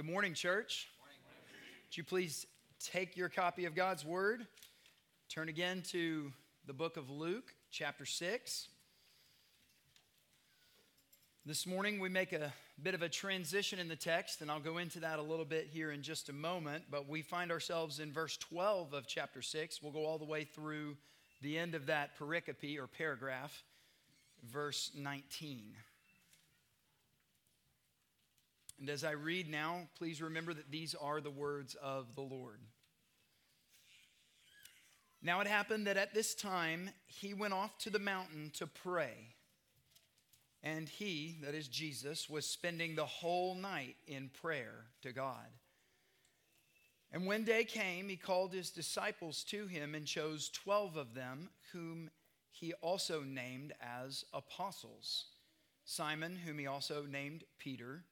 [0.00, 0.88] Good morning, church.
[1.84, 2.46] Would you please
[2.82, 4.46] take your copy of God's Word,
[5.28, 6.32] turn again to
[6.66, 8.68] the book of Luke, chapter 6.
[11.44, 12.50] This morning we make a
[12.82, 15.68] bit of a transition in the text, and I'll go into that a little bit
[15.70, 16.84] here in just a moment.
[16.90, 19.82] But we find ourselves in verse 12 of chapter 6.
[19.82, 20.96] We'll go all the way through
[21.42, 23.64] the end of that pericope or paragraph,
[24.50, 25.74] verse 19.
[28.80, 32.60] And as I read now, please remember that these are the words of the Lord.
[35.22, 39.34] Now it happened that at this time he went off to the mountain to pray.
[40.62, 45.46] And he, that is Jesus, was spending the whole night in prayer to God.
[47.12, 51.50] And when day came, he called his disciples to him and chose 12 of them,
[51.72, 52.10] whom
[52.50, 55.26] he also named as apostles
[55.84, 58.04] Simon, whom he also named Peter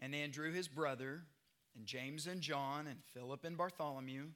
[0.00, 1.22] and Andrew his brother,
[1.76, 4.26] and James and John, and Philip and Bartholomew,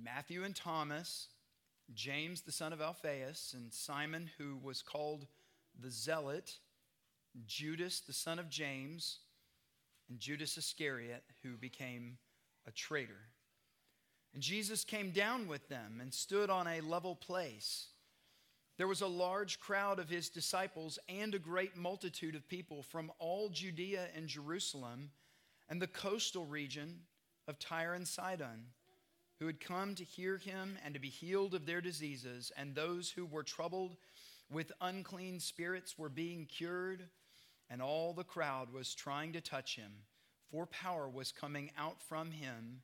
[0.00, 1.28] Matthew and Thomas,
[1.94, 5.26] James the son of Alphaeus, and Simon who was called
[5.78, 6.58] the Zealot,
[7.46, 9.18] Judas the son of James,
[10.08, 12.18] and Judas Iscariot who became
[12.66, 13.28] a traitor.
[14.34, 17.88] And Jesus came down with them and stood on a level place
[18.78, 23.12] there was a large crowd of his disciples and a great multitude of people from
[23.18, 25.10] all Judea and Jerusalem
[25.68, 27.00] and the coastal region
[27.46, 28.66] of Tyre and Sidon
[29.42, 33.10] who had come to hear him and to be healed of their diseases, and those
[33.10, 33.96] who were troubled
[34.48, 37.08] with unclean spirits were being cured,
[37.68, 39.90] and all the crowd was trying to touch him,
[40.52, 42.82] for power was coming out from him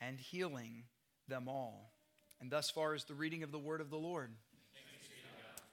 [0.00, 0.82] and healing
[1.28, 1.92] them all.
[2.40, 4.32] And thus far is the reading of the word of the Lord.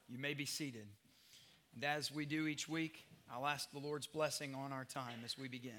[0.10, 0.88] You may be seated.
[1.76, 5.38] And as we do each week, I'll ask the Lord's blessing on our time as
[5.38, 5.72] we begin.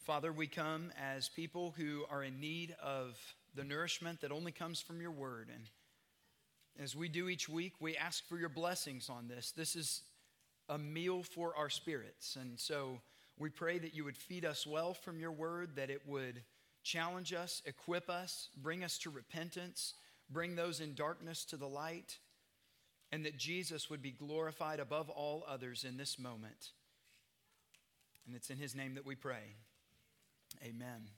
[0.00, 3.16] Father, we come as people who are in need of
[3.54, 5.50] the nourishment that only comes from your word.
[5.54, 5.64] And
[6.82, 9.52] as we do each week, we ask for your blessings on this.
[9.52, 10.02] This is
[10.68, 12.34] a meal for our spirits.
[12.34, 12.98] And so
[13.38, 16.42] we pray that you would feed us well from your word, that it would
[16.82, 19.94] challenge us, equip us, bring us to repentance,
[20.30, 22.18] bring those in darkness to the light,
[23.10, 26.70] and that Jesus would be glorified above all others in this moment.
[28.26, 29.56] And it's in his name that we pray.
[30.64, 31.08] Amen.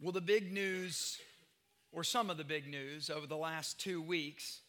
[0.00, 1.18] Well, the big news,
[1.92, 4.60] or some of the big news over the last two weeks,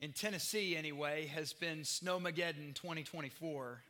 [0.00, 3.82] in Tennessee anyway, has been Snowmageddon 2024.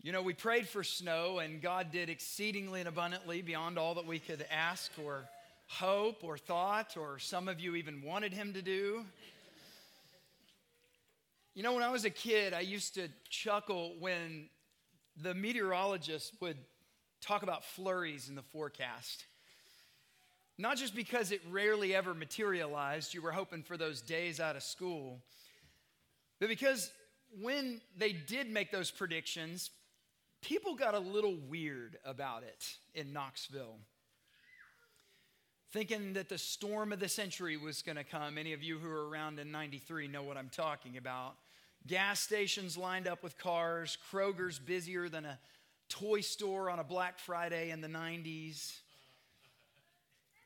[0.00, 4.06] You know, we prayed for snow, and God did exceedingly and abundantly beyond all that
[4.06, 5.28] we could ask or
[5.66, 9.04] hope or thought, or some of you even wanted Him to do.
[11.54, 14.48] You know, when I was a kid, I used to chuckle when
[15.20, 16.58] the meteorologist would
[17.20, 19.24] talk about flurries in the forecast.
[20.58, 24.62] Not just because it rarely ever materialized, you were hoping for those days out of
[24.62, 25.18] school,
[26.38, 26.92] but because
[27.42, 29.70] when they did make those predictions,
[30.42, 33.76] people got a little weird about it in Knoxville.
[35.70, 38.38] Thinking that the storm of the century was going to come.
[38.38, 41.34] Any of you who were around in 93 know what I'm talking about.
[41.86, 45.38] Gas stations lined up with cars, Kroger's busier than a
[45.88, 48.78] toy store on a Black Friday in the 90s.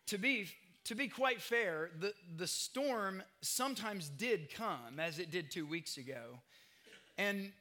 [0.06, 0.46] To be,
[0.84, 5.96] to be quite fair, the, the storm sometimes did come, as it did two weeks
[5.96, 6.40] ago.
[7.18, 7.52] And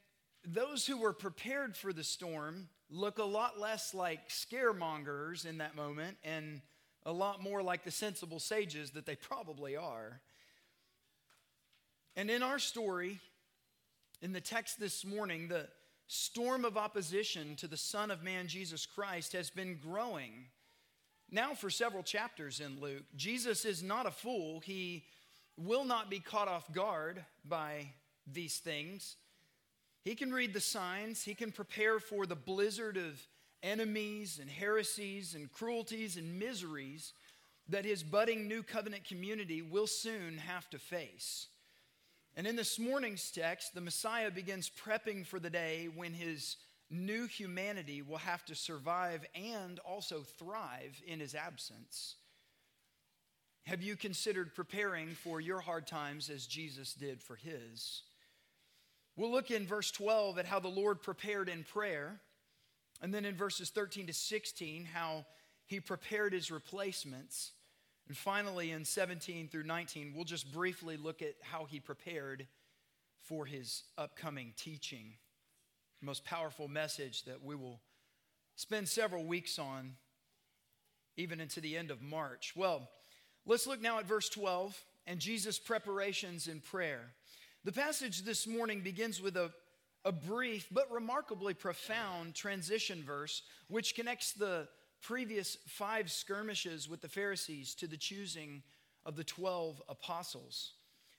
[0.44, 5.76] those who were prepared for the storm look a lot less like scaremongers in that
[5.76, 6.60] moment and
[7.04, 10.20] a lot more like the sensible sages that they probably are.
[12.16, 13.20] And in our story,
[14.20, 15.68] in the text this morning, the
[16.06, 20.46] storm of opposition to the Son of Man, Jesus Christ, has been growing
[21.30, 23.04] now for several chapters in Luke.
[23.16, 24.60] Jesus is not a fool.
[24.60, 25.04] He
[25.56, 27.88] will not be caught off guard by
[28.30, 29.16] these things.
[30.04, 33.20] He can read the signs, he can prepare for the blizzard of
[33.62, 37.12] enemies and heresies and cruelties and miseries
[37.68, 41.46] that his budding new covenant community will soon have to face.
[42.34, 46.56] And in this morning's text, the Messiah begins prepping for the day when his
[46.90, 52.16] new humanity will have to survive and also thrive in his absence.
[53.64, 58.02] Have you considered preparing for your hard times as Jesus did for his?
[59.16, 62.20] We'll look in verse 12 at how the Lord prepared in prayer,
[63.02, 65.26] and then in verses 13 to 16, how
[65.66, 67.52] he prepared his replacements.
[68.08, 72.46] And finally, in 17 through 19, we'll just briefly look at how he prepared
[73.20, 75.14] for his upcoming teaching.
[76.00, 77.80] The Most powerful message that we will
[78.56, 79.92] spend several weeks on,
[81.16, 82.54] even into the end of March.
[82.56, 82.88] Well,
[83.46, 87.12] let's look now at verse 12 and Jesus' preparations in prayer.
[87.64, 89.52] The passage this morning begins with a,
[90.04, 94.66] a brief but remarkably profound transition verse, which connects the
[95.00, 98.64] previous five skirmishes with the Pharisees to the choosing
[99.06, 100.72] of the 12 apostles.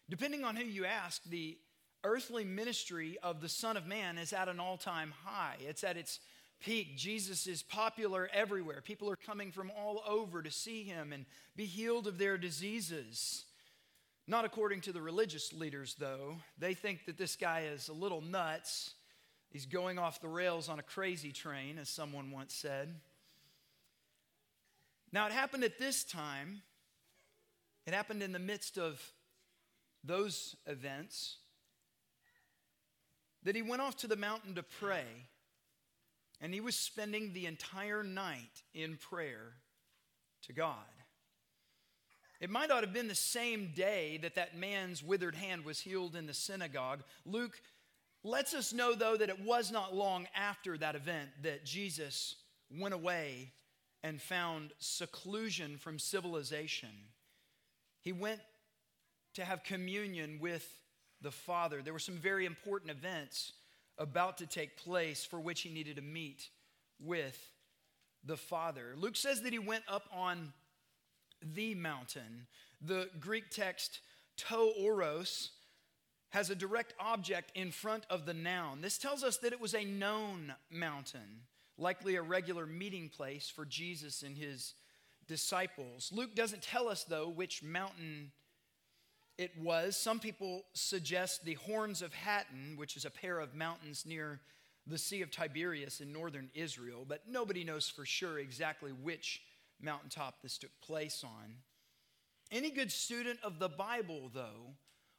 [0.09, 1.57] Depending on who you ask, the
[2.03, 5.55] earthly ministry of the Son of Man is at an all time high.
[5.61, 6.19] It's at its
[6.59, 6.97] peak.
[6.97, 8.81] Jesus is popular everywhere.
[8.81, 11.25] People are coming from all over to see him and
[11.55, 13.45] be healed of their diseases.
[14.25, 16.37] Not according to the religious leaders, though.
[16.57, 18.93] They think that this guy is a little nuts.
[19.49, 22.95] He's going off the rails on a crazy train, as someone once said.
[25.11, 26.61] Now, it happened at this time,
[27.85, 28.99] it happened in the midst of
[30.03, 31.37] those events
[33.43, 35.05] that he went off to the mountain to pray,
[36.41, 39.53] and he was spending the entire night in prayer
[40.43, 40.77] to God.
[42.43, 46.13] It might not have been the same day that that man's withered hand was healed
[46.13, 47.01] in the synagogue.
[47.25, 47.57] Luke
[48.21, 52.35] lets us know, though, that it was not long after that event that Jesus
[52.69, 53.53] went away
[54.03, 56.89] and found seclusion from civilization.
[58.01, 58.41] He went
[59.35, 60.67] to have communion with
[61.21, 61.81] the Father.
[61.81, 63.53] There were some very important events
[63.97, 66.49] about to take place for which he needed to meet
[66.99, 67.39] with
[68.21, 68.95] the Father.
[68.97, 70.51] Luke says that he went up on
[71.53, 72.47] the mountain.
[72.81, 73.99] The Greek text
[74.49, 75.51] to oros
[76.29, 78.81] has a direct object in front of the noun.
[78.81, 81.41] This tells us that it was a known mountain,
[81.77, 84.73] likely a regular meeting place for Jesus and his
[85.27, 86.11] disciples.
[86.11, 88.31] Luke doesn't tell us, though, which mountain
[89.37, 89.95] it was.
[89.95, 94.39] Some people suggest the Horns of Hattin, which is a pair of mountains near
[94.85, 99.41] the Sea of Tiberias in northern Israel, but nobody knows for sure exactly which
[99.83, 101.55] mountaintop this took place on.
[102.51, 104.75] Any good student of the Bible, though,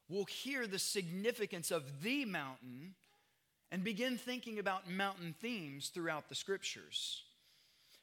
[0.08, 2.94] will hear the significance of the mountain
[3.72, 7.24] and begin thinking about mountain themes throughout the scriptures.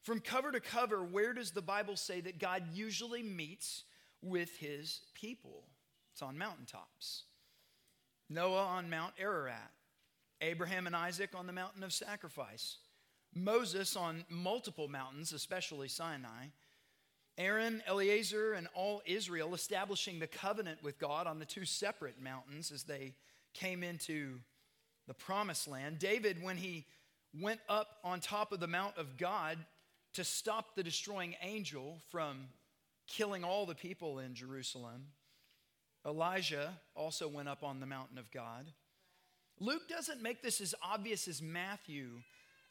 [0.01, 3.83] From cover to cover, where does the Bible say that God usually meets
[4.21, 5.63] with his people?
[6.11, 7.23] It's on mountaintops.
[8.29, 9.71] Noah on Mount Ararat,
[10.41, 12.77] Abraham and Isaac on the mountain of sacrifice,
[13.33, 16.47] Moses on multiple mountains, especially Sinai,
[17.37, 22.71] Aaron, Eleazar, and all Israel establishing the covenant with God on the two separate mountains
[22.71, 23.13] as they
[23.53, 24.39] came into
[25.07, 25.97] the promised land.
[25.99, 26.85] David, when he
[27.39, 29.57] went up on top of the mount of God
[30.13, 32.49] to stop the destroying angel from
[33.07, 35.07] killing all the people in Jerusalem.
[36.05, 38.67] Elijah also went up on the mountain of God.
[39.59, 42.21] Luke doesn't make this as obvious as Matthew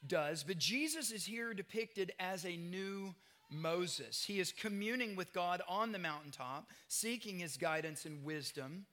[0.06, 3.14] does, but Jesus is here depicted as a new
[3.50, 4.24] Moses.
[4.24, 8.86] He is communing with God on the mountaintop, seeking his guidance and wisdom.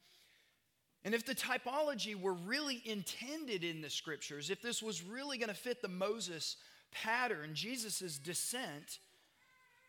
[1.05, 5.49] And if the typology were really intended in the scriptures, if this was really going
[5.49, 6.57] to fit the Moses
[6.91, 8.99] pattern, Jesus' descent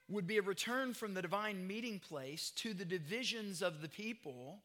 [0.08, 4.60] would be a return from the divine meeting place to the divisions of the people,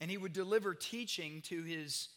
[0.00, 2.08] and he would deliver teaching to his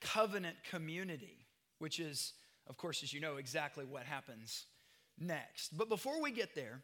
[0.00, 1.46] covenant community,
[1.78, 2.34] which is,
[2.68, 4.66] of course, as you know, exactly what happens
[5.18, 5.76] next.
[5.76, 6.80] But before we get there,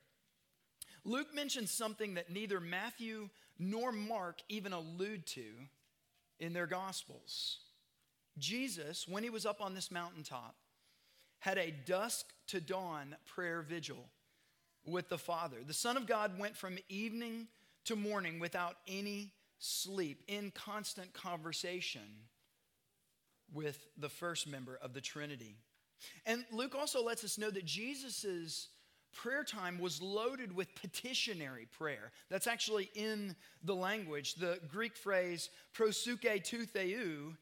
[1.05, 5.45] Luke mentions something that neither Matthew nor Mark even allude to
[6.39, 7.59] in their Gospels.
[8.39, 10.55] Jesus, when he was up on this mountaintop,
[11.41, 14.09] had a dusk to dawn prayer vigil
[14.85, 15.59] with the Father.
[15.67, 17.49] The Son of God went from evening
[17.87, 22.01] to morning without any sleep, in constant conversation
[23.53, 25.57] with the first member of the Trinity.
[26.27, 28.69] And Luke also lets us know that Jesus'
[29.13, 32.13] prayer time was loaded with petitionary prayer.
[32.31, 34.35] That's actually in the language.
[34.35, 37.35] The Greek phrase proseuche tou theou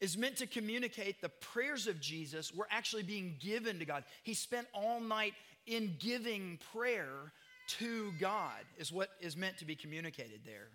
[0.00, 4.04] is meant to communicate the prayers of Jesus were actually being given to God.
[4.22, 5.34] He spent all night
[5.66, 7.32] in giving prayer
[7.78, 10.68] to God, is what is meant to be communicated there.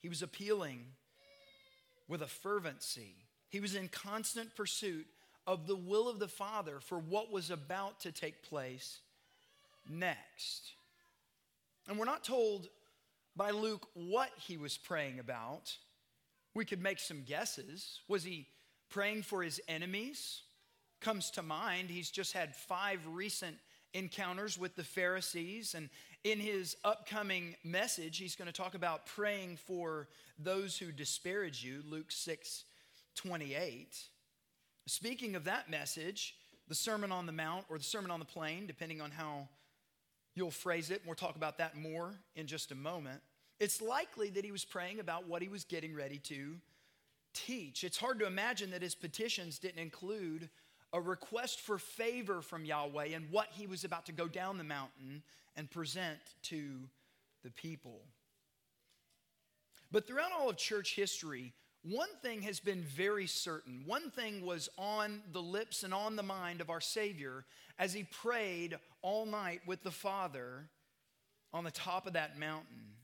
[0.00, 0.80] He was appealing
[2.08, 3.16] with a fervency,
[3.48, 5.06] he was in constant pursuit
[5.46, 8.98] of the will of the Father for what was about to take place
[9.88, 10.72] next.
[11.88, 12.68] And we're not told
[13.36, 15.76] by Luke what he was praying about.
[16.54, 18.00] We could make some guesses.
[18.08, 18.46] Was he
[18.88, 20.42] praying for his enemies?
[21.00, 23.56] Comes to mind, he's just had five recent
[23.92, 25.74] encounters with the Pharisees.
[25.74, 25.90] And
[26.24, 31.82] In his upcoming message, he's going to talk about praying for those who disparage you,
[31.88, 32.64] Luke 6
[33.14, 33.96] 28.
[34.86, 36.36] Speaking of that message,
[36.68, 39.48] the Sermon on the Mount or the Sermon on the Plain, depending on how
[40.34, 43.20] you'll phrase it, and we'll talk about that more in just a moment.
[43.58, 46.56] It's likely that he was praying about what he was getting ready to
[47.32, 47.84] teach.
[47.84, 50.48] It's hard to imagine that his petitions didn't include
[50.92, 54.64] a request for favor from Yahweh and what he was about to go down the
[54.64, 55.22] mountain
[55.56, 56.88] and present to
[57.42, 58.02] the people.
[59.90, 61.52] But throughout all of church history,
[61.88, 63.82] one thing has been very certain.
[63.86, 67.44] One thing was on the lips and on the mind of our Savior
[67.78, 70.68] as he prayed all night with the Father
[71.52, 72.94] on the top of that mountain.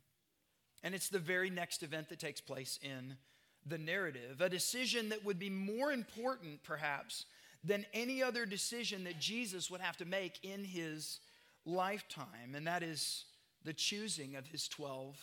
[0.82, 3.16] And it's the very next event that takes place in
[3.64, 7.26] the narrative, a decision that would be more important, perhaps,
[7.62, 11.20] than any other decision that Jesus would have to make in his
[11.64, 13.26] lifetime, and that is
[13.64, 15.16] the choosing of his 12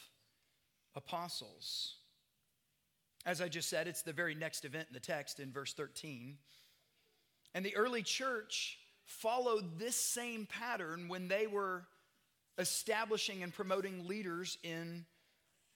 [0.96, 1.96] apostles.
[3.26, 6.38] As I just said, it's the very next event in the text in verse 13.
[7.54, 11.86] And the early church followed this same pattern when they were
[12.58, 15.06] establishing and promoting leaders in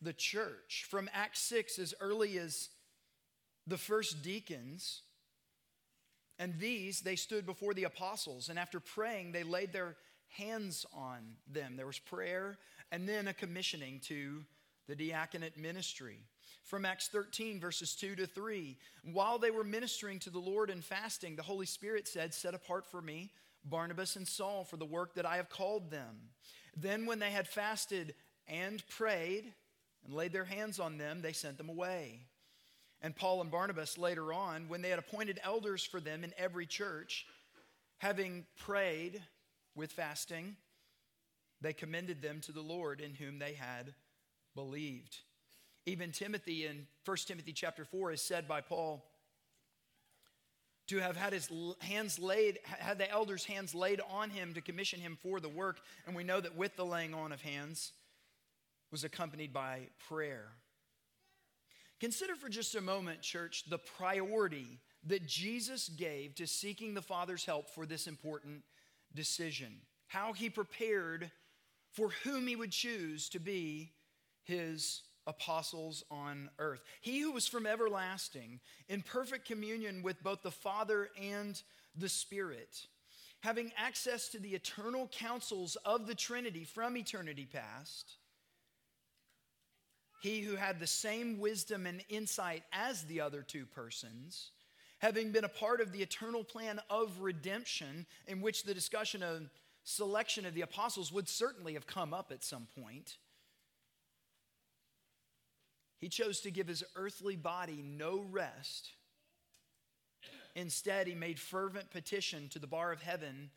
[0.02, 0.86] the church.
[0.90, 2.70] From Acts 6, as early as
[3.66, 5.02] the first deacons,
[6.40, 9.96] and these, they stood before the apostles, and after praying, they laid their
[10.30, 11.20] hands on
[11.52, 11.76] them.
[11.76, 12.58] There was prayer
[12.92, 14.44] and then a commissioning to
[14.88, 16.20] the diaconate ministry.
[16.64, 18.78] From Acts 13, verses 2 to 3,
[19.12, 22.86] while they were ministering to the Lord and fasting, the Holy Spirit said, Set apart
[22.86, 23.32] for me
[23.66, 26.30] Barnabas and Saul for the work that I have called them.
[26.76, 28.16] Then, when they had fasted
[28.48, 29.54] and prayed
[30.06, 32.22] and laid their hands on them, they sent them away.
[33.02, 36.66] And Paul and Barnabas later on, when they had appointed elders for them in every
[36.66, 37.26] church,
[37.98, 39.22] having prayed
[39.76, 40.56] with fasting,
[41.60, 43.94] they commended them to the Lord in whom they had
[44.56, 45.18] believed.
[45.86, 49.06] Even Timothy in 1 Timothy chapter 4 is said by Paul
[50.88, 51.50] to have had his
[51.80, 55.80] hands laid, had the elders' hands laid on him to commission him for the work.
[56.06, 57.94] And we know that with the laying on of hands
[58.92, 60.50] was accompanied by prayer.
[62.00, 67.46] Consider for just a moment, church, the priority that Jesus gave to seeking the Father's
[67.46, 68.64] help for this important
[69.16, 69.74] decision.
[70.08, 71.32] How he prepared
[71.92, 73.92] for whom he would choose to be
[74.44, 76.84] his apostles on earth.
[77.02, 81.62] He who was from everlasting, in perfect communion with both the Father and
[81.96, 82.88] the Spirit,
[83.42, 88.18] having access to the eternal counsels of the Trinity from eternity past
[90.24, 94.52] he who had the same wisdom and insight as the other two persons,
[95.00, 99.50] having been a part of the eternal plan of redemption, in which the discussion of
[99.84, 103.18] selection of the apostles would certainly have come up at some point.
[106.04, 108.90] He chose to give his earthly body no rest.
[110.54, 113.52] Instead, he made fervent petition to the bar of heaven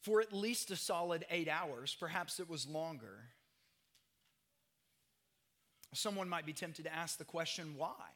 [0.00, 1.96] for at least a solid eight hours.
[1.98, 3.18] Perhaps it was longer.
[5.92, 8.12] Someone might be tempted to ask the question, why?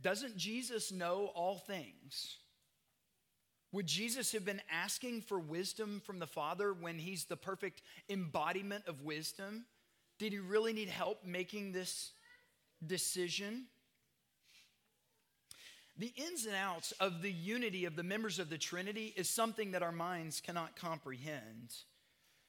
[0.00, 2.38] Doesn't Jesus know all things?
[3.72, 8.84] Would Jesus have been asking for wisdom from the Father when he's the perfect embodiment
[8.86, 9.66] of wisdom?
[10.24, 12.12] Did he really need help making this
[12.86, 13.66] decision?
[15.98, 19.72] The ins and outs of the unity of the members of the Trinity is something
[19.72, 21.74] that our minds cannot comprehend.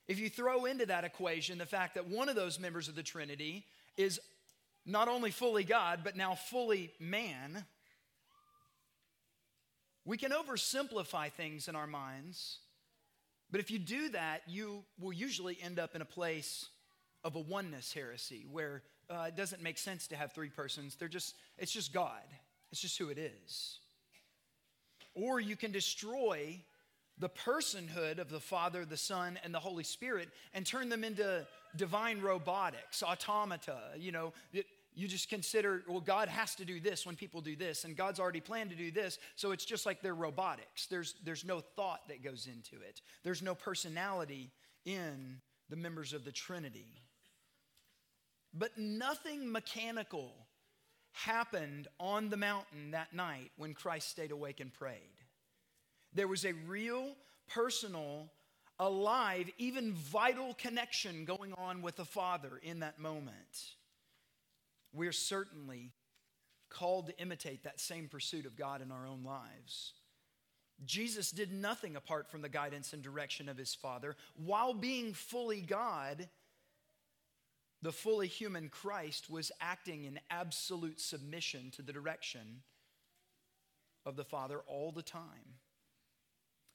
[0.08, 3.04] If you throw into that equation the fact that one of those members of the
[3.04, 3.66] Trinity
[3.98, 4.22] is
[4.86, 7.66] not only fully God, but now fully man,
[10.06, 12.60] we can oversimplify things in our minds.
[13.52, 16.70] But if you do that, you will usually end up in a place
[17.26, 20.96] of a oneness heresy where uh, it doesn't make sense to have three persons.
[20.96, 22.24] They're just, it's just God.
[22.72, 23.80] It's just who it is.
[25.16, 26.62] Or you can destroy
[27.18, 31.46] the personhood of the Father, the Son, and the Holy Spirit and turn them into
[31.76, 33.80] divine robotics, automata.
[33.98, 37.56] You know, it, you just consider, well, God has to do this when people do
[37.56, 40.88] this, and God's already planned to do this, so it's just like they're robotics.
[40.88, 44.52] There's, there's no thought that goes into it, there's no personality
[44.86, 47.05] in the members of the Trinity.
[48.58, 50.32] But nothing mechanical
[51.12, 55.00] happened on the mountain that night when Christ stayed awake and prayed.
[56.14, 57.16] There was a real,
[57.50, 58.32] personal,
[58.80, 63.34] alive, even vital connection going on with the Father in that moment.
[64.94, 65.92] We're certainly
[66.70, 69.94] called to imitate that same pursuit of God in our own lives.
[70.86, 74.16] Jesus did nothing apart from the guidance and direction of his Father.
[74.36, 76.28] While being fully God,
[77.86, 82.64] the fully human Christ was acting in absolute submission to the direction
[84.08, 85.60] of the Father all the time.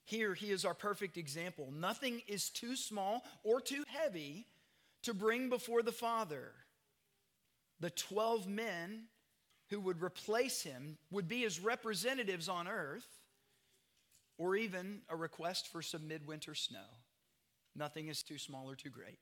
[0.05, 1.73] Here, he is our perfect example.
[1.77, 4.47] Nothing is too small or too heavy
[5.03, 6.53] to bring before the Father.
[7.81, 9.07] The 12 men
[9.71, 13.19] who would replace him would be his representatives on earth
[14.39, 16.87] or even a request for some midwinter snow.
[17.75, 19.19] Nothing is too small or too great.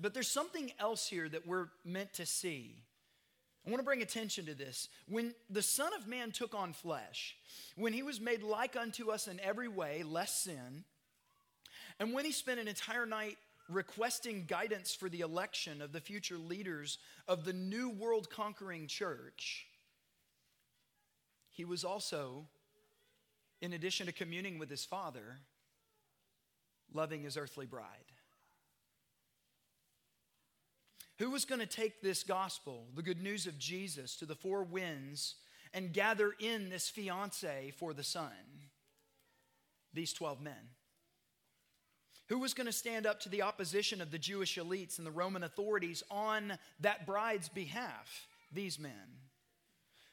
[0.00, 2.82] But there's something else here that we're meant to see.
[3.66, 4.88] I want to bring attention to this.
[5.06, 7.36] When the Son of Man took on flesh,
[7.76, 10.84] when he was made like unto us in every way, less sin,
[12.00, 16.36] and when he spent an entire night requesting guidance for the election of the future
[16.36, 19.66] leaders of the new world conquering church,
[21.50, 22.46] he was also
[23.60, 25.38] in addition to communing with his Father,
[26.92, 28.11] loving his earthly bride.
[31.22, 34.64] Who was going to take this gospel, the good news of Jesus, to the four
[34.64, 35.36] winds
[35.72, 38.32] and gather in this fiance for the Son?
[39.94, 40.70] These 12 men.
[42.28, 45.12] Who was going to stand up to the opposition of the Jewish elites and the
[45.12, 48.26] Roman authorities on that bride's behalf?
[48.52, 49.20] These men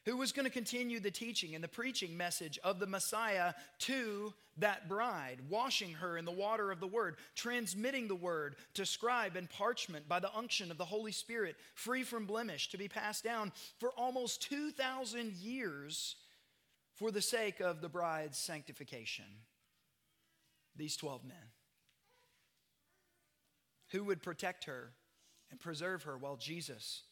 [0.10, 4.34] who was going to continue the teaching and the preaching message of the Messiah to
[4.58, 9.36] that bride, washing her in the water of the word, transmitting the word to scribe
[9.36, 13.24] and parchment by the unction of the Holy Spirit, free from blemish, to be passed
[13.24, 16.16] down for almost 2,000 years
[16.96, 19.26] for the sake of the bride's sanctification.
[20.76, 21.38] These 12 men.
[23.92, 24.90] Who would protect her
[25.52, 27.04] and preserve her while Jesus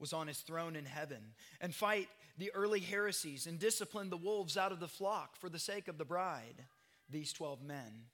[0.00, 4.56] was on his throne in heaven and fight the early heresies and discipline the wolves
[4.56, 6.64] out of the flock for the sake of the bride,
[7.10, 8.06] these 12 men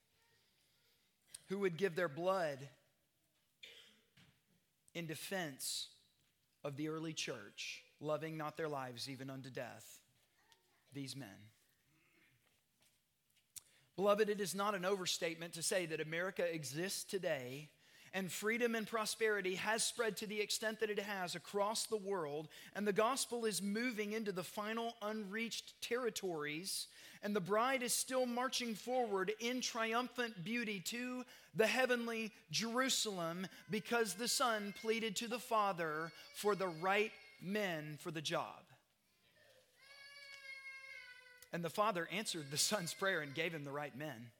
[1.49, 2.59] who would give their blood
[4.95, 5.89] in defense
[6.65, 10.01] of the early church, loving not their lives even unto death,
[10.93, 11.29] these men.
[13.95, 17.71] Beloved, it is not an overstatement to say that America exists today
[18.15, 22.49] and freedom and prosperity has spread to the extent that it has across the world,
[22.75, 26.87] and the gospel is moving into the final unreached territories,
[27.23, 34.15] and the bride is still marching forward in triumphant beauty to the heavenly Jerusalem because
[34.15, 38.63] the Son pleaded to the Father for the right men for the job.
[41.53, 44.31] And the Father answered the Son's prayer and gave him the right men.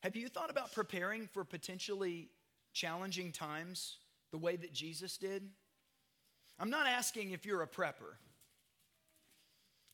[0.00, 2.30] Have you thought about preparing for potentially
[2.72, 3.98] challenging times
[4.32, 5.42] the way that Jesus did?
[6.58, 8.16] I'm not asking if you're a prepper.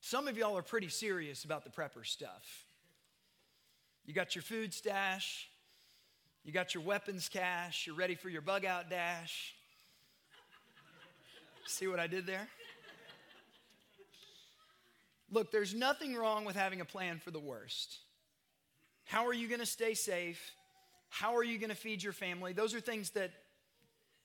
[0.01, 2.65] Some of y'all are pretty serious about the prepper stuff.
[4.05, 5.49] You got your food stash,
[6.45, 9.55] you got your weapons cache, you're ready for your bug out dash.
[11.67, 12.47] See what I did there?
[15.33, 17.99] Look, there's nothing wrong with having a plan for the worst.
[19.07, 20.53] How are you going to stay safe?
[21.09, 22.53] How are you going to feed your family?
[22.53, 23.31] Those are things that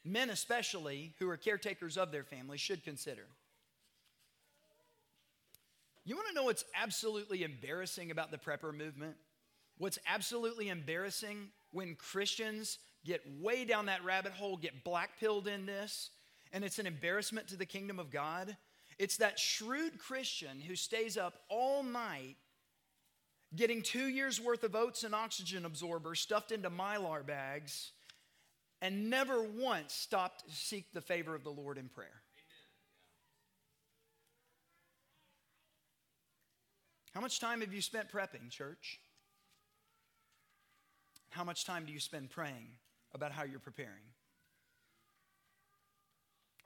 [0.03, 3.27] men, especially who are caretakers of their family, should consider.
[6.03, 9.15] You want to know what's absolutely embarrassing about the prepper movement?
[9.77, 15.67] What's absolutely embarrassing when Christians get way down that rabbit hole, get black pilled in
[15.67, 16.09] this,
[16.51, 18.57] and it's an embarrassment to the kingdom of God?
[18.97, 22.37] It's that shrewd Christian who stays up all night
[23.55, 27.91] getting two years worth of oats and oxygen absorbers stuffed into mylar bags,
[28.81, 32.21] and never once stopped to seek the favor of the Lord in prayer.
[37.13, 38.99] How much time have you spent prepping, church?
[41.29, 42.67] How much time do you spend praying
[43.13, 44.03] about how you're preparing?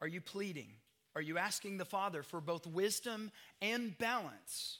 [0.00, 0.68] Are you pleading?
[1.14, 4.78] Are you asking the Father for both wisdom and balance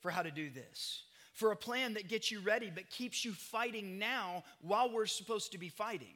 [0.00, 1.02] for how to do this?
[1.36, 5.52] For a plan that gets you ready but keeps you fighting now while we're supposed
[5.52, 6.14] to be fighting.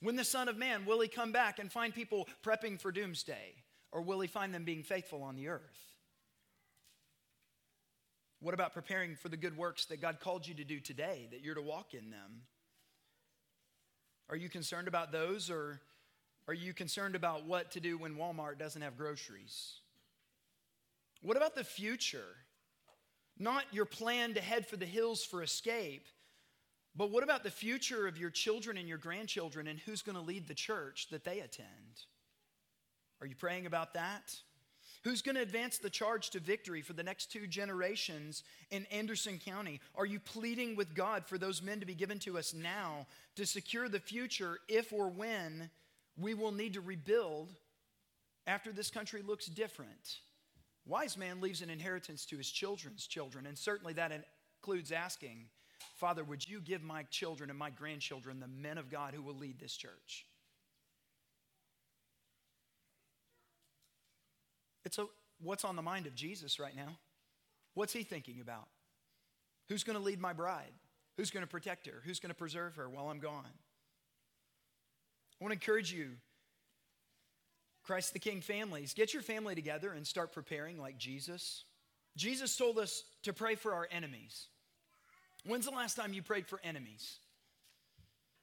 [0.00, 3.54] When the Son of Man, will he come back and find people prepping for doomsday?
[3.90, 5.90] Or will he find them being faithful on the earth?
[8.38, 11.42] What about preparing for the good works that God called you to do today, that
[11.42, 12.42] you're to walk in them?
[14.30, 15.80] Are you concerned about those, or
[16.46, 19.80] are you concerned about what to do when Walmart doesn't have groceries?
[21.22, 22.36] What about the future?
[23.40, 26.06] Not your plan to head for the hills for escape,
[26.94, 30.22] but what about the future of your children and your grandchildren and who's going to
[30.22, 32.04] lead the church that they attend?
[33.22, 34.36] Are you praying about that?
[35.04, 39.40] Who's going to advance the charge to victory for the next two generations in Anderson
[39.42, 39.80] County?
[39.94, 43.46] Are you pleading with God for those men to be given to us now to
[43.46, 45.70] secure the future if or when
[46.18, 47.54] we will need to rebuild
[48.46, 50.18] after this country looks different?
[50.86, 54.12] Wise man leaves an inheritance to his children's children, and certainly that
[54.62, 55.46] includes asking,
[55.96, 59.36] Father, would you give my children and my grandchildren the men of God who will
[59.36, 60.26] lead this church?
[64.84, 65.06] It's a,
[65.40, 66.96] what's on the mind of Jesus right now?
[67.74, 68.66] What's he thinking about?
[69.68, 70.72] Who's going to lead my bride?
[71.16, 72.02] Who's going to protect her?
[72.04, 73.44] Who's going to preserve her while I'm gone?
[73.46, 76.12] I want to encourage you,
[77.90, 81.64] Christ the King families, get your family together and start preparing like Jesus.
[82.16, 84.46] Jesus told us to pray for our enemies.
[85.44, 87.16] When's the last time you prayed for enemies?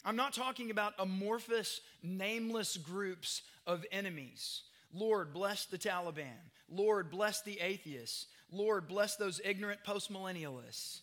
[0.03, 4.63] I'm not talking about amorphous, nameless groups of enemies.
[4.93, 6.51] Lord, bless the Taliban.
[6.69, 8.25] Lord, bless the atheists.
[8.51, 10.99] Lord, bless those ignorant postmillennialists.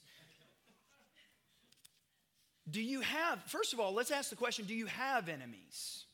[2.71, 6.05] Do you have, first of all, let's ask the question do you have enemies?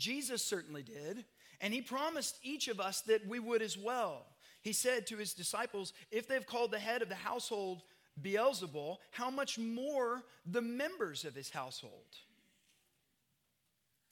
[0.00, 1.24] Jesus certainly did,
[1.60, 4.26] and he promised each of us that we would as well.
[4.62, 7.82] He said to his disciples, If they've called the head of the household
[8.20, 12.16] Beelzebul, how much more the members of his household?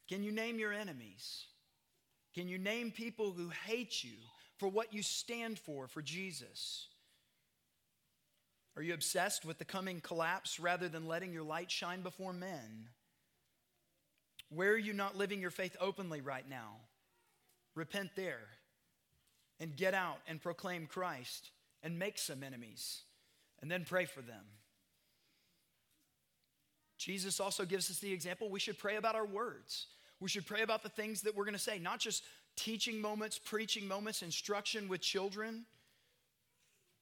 [0.09, 1.45] Can you name your enemies?
[2.35, 4.17] Can you name people who hate you
[4.59, 6.87] for what you stand for for Jesus?
[8.77, 12.89] Are you obsessed with the coming collapse rather than letting your light shine before men?
[14.51, 16.77] Where are you not living your faith openly right now?
[17.75, 18.41] Repent there
[19.61, 21.51] and get out and proclaim Christ
[21.83, 23.03] and make some enemies
[23.61, 24.45] and then pray for them.
[26.97, 29.87] Jesus also gives us the example we should pray about our words.
[30.21, 32.25] We should pray about the things that we're going to say, not just
[32.57, 35.65] teaching moments, preaching moments, instruction with children.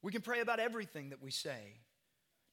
[0.03, 1.79] We can pray about everything that we say.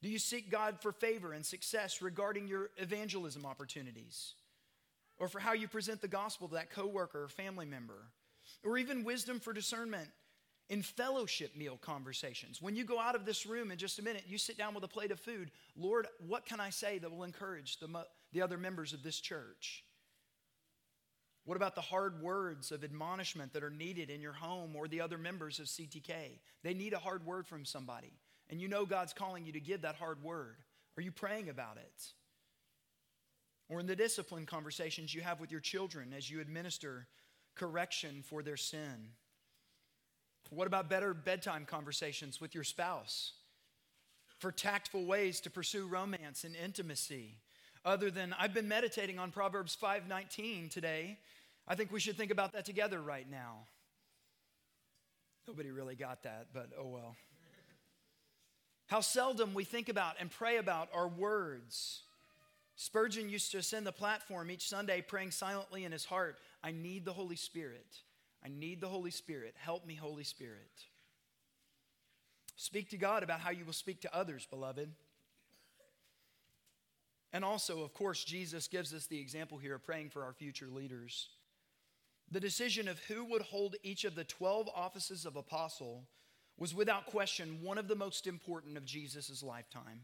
[0.01, 4.35] Do you seek God for favor and success regarding your evangelism opportunities?
[5.19, 8.07] Or for how you present the gospel to that coworker or family member?
[8.63, 10.09] Or even wisdom for discernment
[10.69, 12.61] in fellowship meal conversations.
[12.61, 14.83] When you go out of this room in just a minute, you sit down with
[14.83, 15.51] a plate of food.
[15.75, 19.83] Lord, what can I say that will encourage the, the other members of this church?
[21.45, 25.01] What about the hard words of admonishment that are needed in your home or the
[25.01, 26.39] other members of CTK?
[26.63, 28.13] They need a hard word from somebody.
[28.49, 30.55] And you know God's calling you to give that hard word.
[30.97, 32.13] Are you praying about it?
[33.69, 37.07] Or in the discipline conversations you have with your children as you administer
[37.55, 39.09] correction for their sin?
[40.49, 43.33] What about better bedtime conversations with your spouse?
[44.39, 47.37] For tactful ways to pursue romance and intimacy
[47.85, 51.19] other than I've been meditating on Proverbs 5:19 today.
[51.67, 53.67] I think we should think about that together right now.
[55.47, 57.15] Nobody really got that, but oh well.
[58.87, 62.03] How seldom we think about and pray about our words.
[62.75, 67.05] Spurgeon used to ascend the platform each Sunday praying silently in his heart, I need
[67.05, 67.85] the Holy Spirit.
[68.43, 69.55] I need the Holy Spirit.
[69.57, 70.71] Help me, Holy Spirit.
[72.55, 74.89] Speak to God about how you will speak to others, beloved.
[77.31, 80.67] And also, of course, Jesus gives us the example here of praying for our future
[80.67, 81.29] leaders.
[82.31, 86.05] The decision of who would hold each of the 12 offices of apostle
[86.57, 90.01] was without question one of the most important of Jesus' lifetime.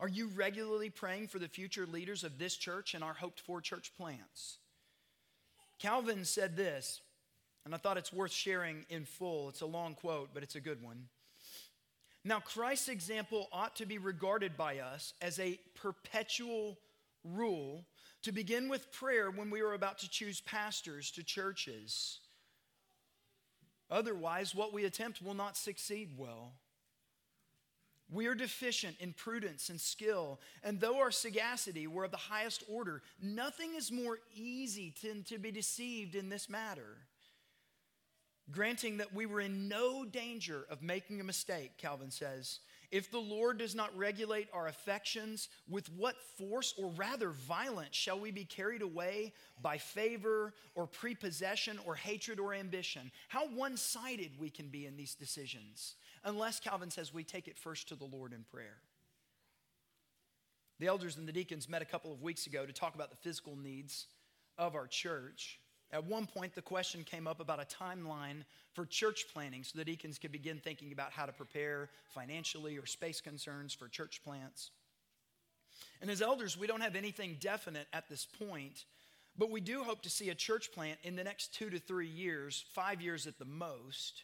[0.00, 3.60] Are you regularly praying for the future leaders of this church and our hoped for
[3.60, 4.58] church plants?
[5.78, 7.00] Calvin said this,
[7.64, 9.48] and I thought it's worth sharing in full.
[9.48, 11.08] It's a long quote, but it's a good one.
[12.24, 16.78] Now, Christ's example ought to be regarded by us as a perpetual
[17.22, 17.84] rule
[18.22, 22.20] to begin with prayer when we are about to choose pastors to churches.
[23.90, 26.52] Otherwise, what we attempt will not succeed well.
[28.10, 32.62] We are deficient in prudence and skill, and though our sagacity were of the highest
[32.68, 36.98] order, nothing is more easy to, to be deceived in this matter
[38.50, 42.60] granting that we were in no danger of making a mistake, Calvin says.
[42.90, 48.20] If the Lord does not regulate our affections, with what force or rather violence shall
[48.20, 53.10] we be carried away by favor or prepossession or hatred or ambition?
[53.28, 57.58] How one sided we can be in these decisions, unless Calvin says we take it
[57.58, 58.78] first to the Lord in prayer.
[60.80, 63.16] The elders and the deacons met a couple of weeks ago to talk about the
[63.16, 64.06] physical needs
[64.58, 65.60] of our church.
[65.92, 69.84] At one point, the question came up about a timeline for church planning so the
[69.84, 74.70] deacons could begin thinking about how to prepare financially or space concerns for church plants.
[76.00, 78.84] And as elders, we don't have anything definite at this point,
[79.36, 82.06] But we do hope to see a church plant in the next two to three
[82.06, 84.22] years, five years at the most.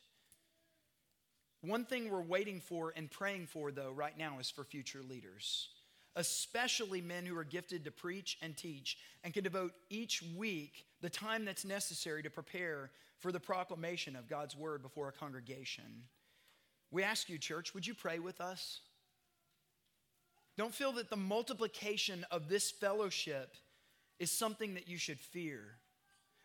[1.63, 5.69] One thing we're waiting for and praying for, though, right now is for future leaders,
[6.17, 11.11] especially men who are gifted to preach and teach and can devote each week the
[11.11, 16.05] time that's necessary to prepare for the proclamation of God's word before a congregation.
[16.91, 18.81] We ask you, church, would you pray with us?
[20.57, 23.55] Don't feel that the multiplication of this fellowship
[24.19, 25.61] is something that you should fear.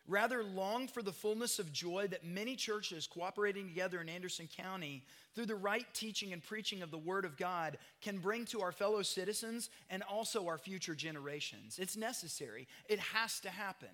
[0.08, 5.02] Rather, long for the fullness of joy that many churches cooperating together in Anderson County
[5.34, 8.70] through the right teaching and preaching of the Word of God can bring to our
[8.70, 11.80] fellow citizens and also our future generations.
[11.80, 13.88] It's necessary, it has to happen.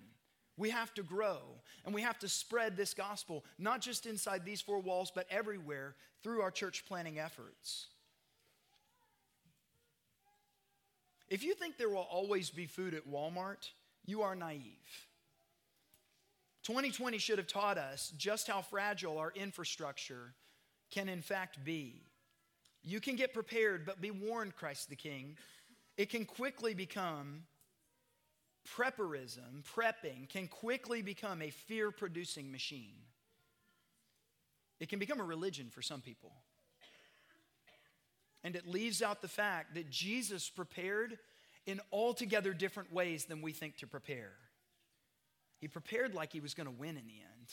[0.55, 1.39] We have to grow
[1.83, 5.95] and we have to spread this gospel, not just inside these four walls, but everywhere
[6.21, 7.87] through our church planning efforts.
[11.27, 13.67] If you think there will always be food at Walmart,
[14.05, 15.07] you are naive.
[16.63, 20.33] 2020 should have taught us just how fragile our infrastructure
[20.91, 22.01] can, in fact, be.
[22.83, 25.37] You can get prepared, but be warned, Christ the King.
[25.97, 27.43] It can quickly become
[28.77, 32.95] prepperism, prepping, can quickly become a fear producing machine.
[34.79, 36.31] It can become a religion for some people.
[38.43, 41.17] And it leaves out the fact that Jesus prepared
[41.65, 44.33] in altogether different ways than we think to prepare.
[45.63, 47.47] He prepared like he was going to win in the end.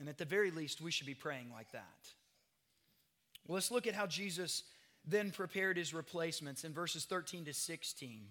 [0.00, 2.08] And at the very least, we should be praying like that.
[3.46, 4.62] Well, let's look at how Jesus
[5.06, 8.22] then prepared his replacements in verses 13 to 16.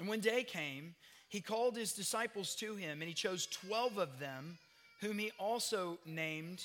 [0.00, 0.96] And when day came,
[1.28, 4.58] he called his disciples to him, and he chose 12 of them,
[5.02, 6.64] whom he also named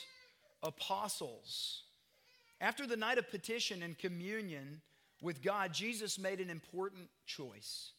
[0.63, 1.83] apostles.
[2.59, 4.81] After the night of petition and communion
[5.21, 7.91] with God, Jesus made an important choice.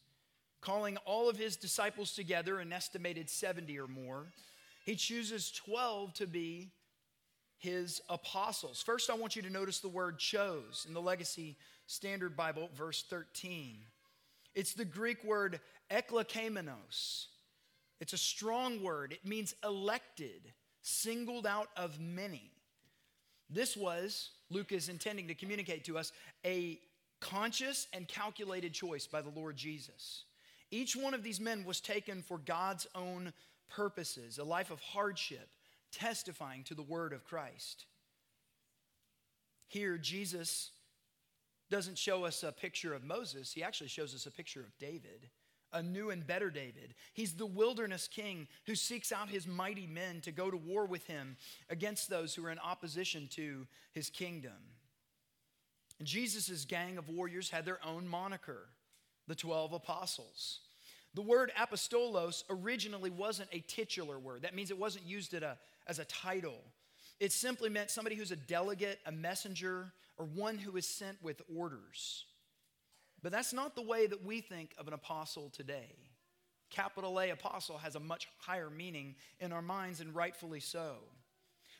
[0.61, 4.27] Calling all of his disciples together, an estimated 70 or more,
[4.85, 6.71] he chooses 12 to be
[7.57, 8.81] his apostles.
[8.81, 13.03] First, I want you to notice the word chose in the Legacy Standard Bible, verse
[13.09, 13.77] 13.
[14.55, 15.59] It's the Greek word
[15.91, 17.25] eklekemenos.
[17.99, 19.13] It's a strong word.
[19.13, 22.51] It means elected, singled out of many.
[23.49, 26.11] This was, Luke is intending to communicate to us,
[26.45, 26.79] a
[27.19, 30.23] conscious and calculated choice by the Lord Jesus.
[30.71, 33.33] Each one of these men was taken for God's own
[33.69, 35.49] purposes, a life of hardship,
[35.91, 37.85] testifying to the word of Christ.
[39.67, 40.71] Here, Jesus
[41.69, 45.29] doesn't show us a picture of Moses, he actually shows us a picture of David,
[45.73, 46.93] a new and better David.
[47.13, 51.07] He's the wilderness king who seeks out his mighty men to go to war with
[51.07, 51.37] him
[51.69, 54.51] against those who are in opposition to his kingdom.
[55.99, 58.67] And Jesus' gang of warriors had their own moniker,
[59.31, 60.59] the 12 apostles.
[61.13, 64.41] The word apostolos originally wasn't a titular word.
[64.41, 66.57] That means it wasn't used a, as a title.
[67.17, 71.41] It simply meant somebody who's a delegate, a messenger, or one who is sent with
[71.55, 72.25] orders.
[73.23, 75.95] But that's not the way that we think of an apostle today.
[76.69, 80.95] Capital A apostle has a much higher meaning in our minds, and rightfully so.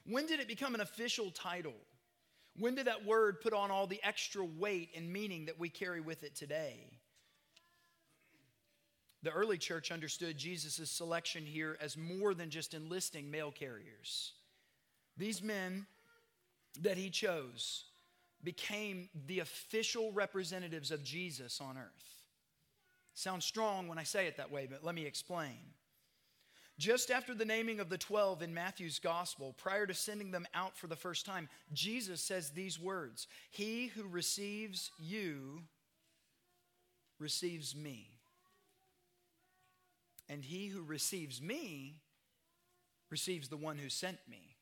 [0.06, 1.76] When did it become an official title?
[2.58, 6.00] When did that word put on all the extra weight and meaning that we carry
[6.00, 7.01] with it today?
[9.24, 14.34] The early church understood Jesus' selection here as more than just enlisting mail carriers.
[15.18, 15.86] These men
[16.82, 17.86] that he chose
[18.44, 22.24] became the official representatives of Jesus on earth.
[23.14, 25.58] Sounds strong when I say it that way, but let me explain.
[26.80, 30.76] Just after the naming of the 12 in Matthew's gospel, prior to sending them out
[30.76, 35.62] for the first time, Jesus says these words He who receives you
[37.20, 38.21] receives me.
[40.30, 41.96] And he who receives me
[43.10, 44.56] receives the one who sent me.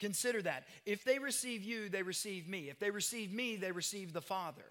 [0.00, 0.64] Consider that.
[0.84, 2.70] If they receive you, they receive me.
[2.70, 4.64] If they receive me, they receive the Father.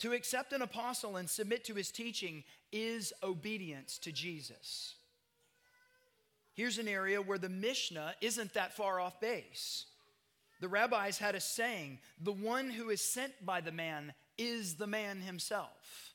[0.00, 4.94] To accept an apostle and submit to his teaching is obedience to Jesus.
[6.52, 9.86] Here's an area where the Mishnah isn't that far off base.
[10.60, 14.86] The rabbis had a saying the one who is sent by the man is the
[14.86, 16.14] man himself.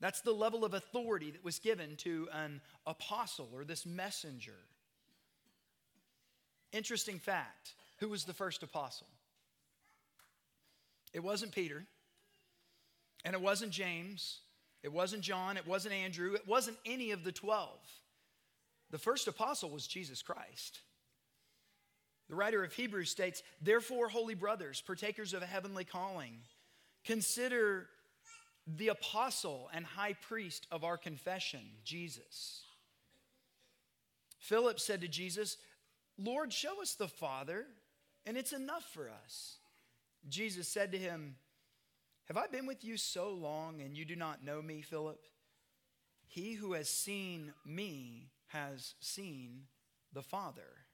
[0.00, 4.54] That's the level of authority that was given to an apostle or this messenger.
[6.72, 9.08] Interesting fact who was the first apostle?
[11.12, 11.84] It wasn't Peter,
[13.24, 14.40] and it wasn't James,
[14.82, 17.70] it wasn't John, it wasn't Andrew, it wasn't any of the 12.
[18.90, 20.80] The first apostle was Jesus Christ.
[22.28, 26.38] The writer of Hebrews states, Therefore, holy brothers, partakers of a heavenly calling,
[27.04, 27.88] consider
[28.76, 32.62] the apostle and high priest of our confession, Jesus.
[34.38, 35.56] Philip said to Jesus,
[36.18, 37.66] Lord, show us the Father,
[38.26, 39.56] and it's enough for us.
[40.28, 41.36] Jesus said to him,
[42.26, 45.20] Have I been with you so long, and you do not know me, Philip?
[46.26, 49.62] He who has seen me has seen
[50.12, 50.86] the Father.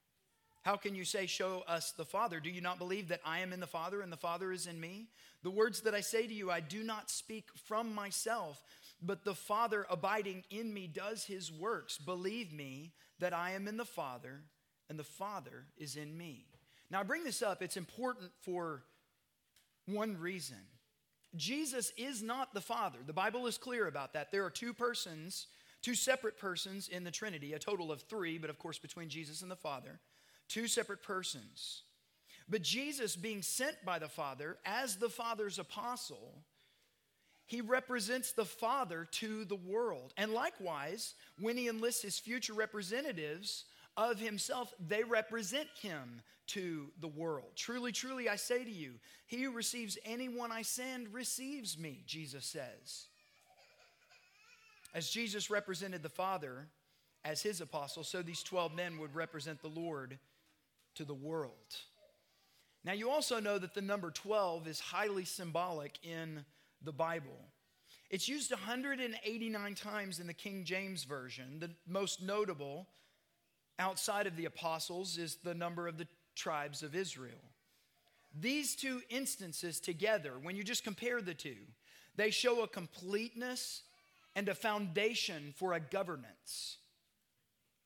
[0.64, 2.40] How can you say, Show us the Father?
[2.40, 4.81] Do you not believe that I am in the Father and the Father is in
[4.81, 5.09] me?
[5.42, 8.62] The words that I say to you, I do not speak from myself,
[9.03, 11.98] but the Father abiding in me does his works.
[11.98, 14.40] Believe me that I am in the Father
[14.88, 16.46] and the Father is in me.
[16.90, 18.85] Now, I bring this up, it's important for
[19.85, 20.57] one reason.
[21.37, 23.00] Jesus is not the Father.
[23.07, 24.33] The Bible is clear about that.
[24.33, 25.46] There are two persons,
[25.83, 29.42] two separate persons in the Trinity, a total of three, but of course between Jesus
[29.42, 30.00] and the Father
[30.48, 31.83] two separate persons.
[32.48, 36.35] But Jesus, being sent by the Father as the Father's apostle,
[37.46, 40.12] he represents the Father to the world.
[40.16, 43.64] And likewise, when he enlists his future representatives
[43.96, 47.52] of himself, they represent him to the world.
[47.57, 48.94] Truly, truly, I say to you,
[49.26, 53.07] he who receives anyone I send receives me, Jesus says.
[54.94, 56.68] As Jesus represented the Father
[57.24, 60.18] as his apostle, so these 12 men would represent the Lord
[60.94, 61.76] to the world.
[62.85, 66.44] Now, you also know that the number 12 is highly symbolic in
[66.83, 67.48] the Bible.
[68.11, 71.59] It's used 189 times in the King James Version.
[71.59, 72.87] The most notable
[73.78, 77.40] outside of the apostles is the number of the tribes of Israel.
[78.38, 81.57] These two instances together, when you just compare the two,
[82.16, 83.83] they show a completeness
[84.37, 86.78] and a foundation for a governance.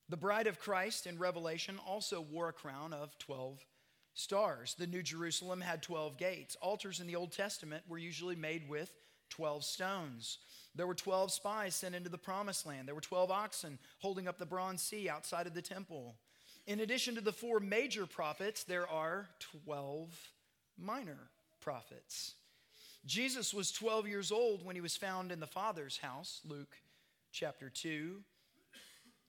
[0.09, 3.65] The bride of Christ in Revelation also wore a crown of 12
[4.15, 4.75] stars.
[4.79, 6.57] The New Jerusalem had 12 gates.
[6.63, 8.91] Altars in the Old Testament were usually made with
[9.31, 10.39] 12 stones.
[10.75, 12.89] There were 12 spies sent into the promised land.
[12.89, 16.17] There were 12 oxen holding up the bronze sea outside of the temple.
[16.67, 19.29] In addition to the four major prophets, there are
[19.65, 20.11] 12
[20.79, 22.35] minor prophets.
[23.07, 26.77] Jesus was 12 years old when he was found in the Father's house, Luke
[27.33, 28.23] chapter 2.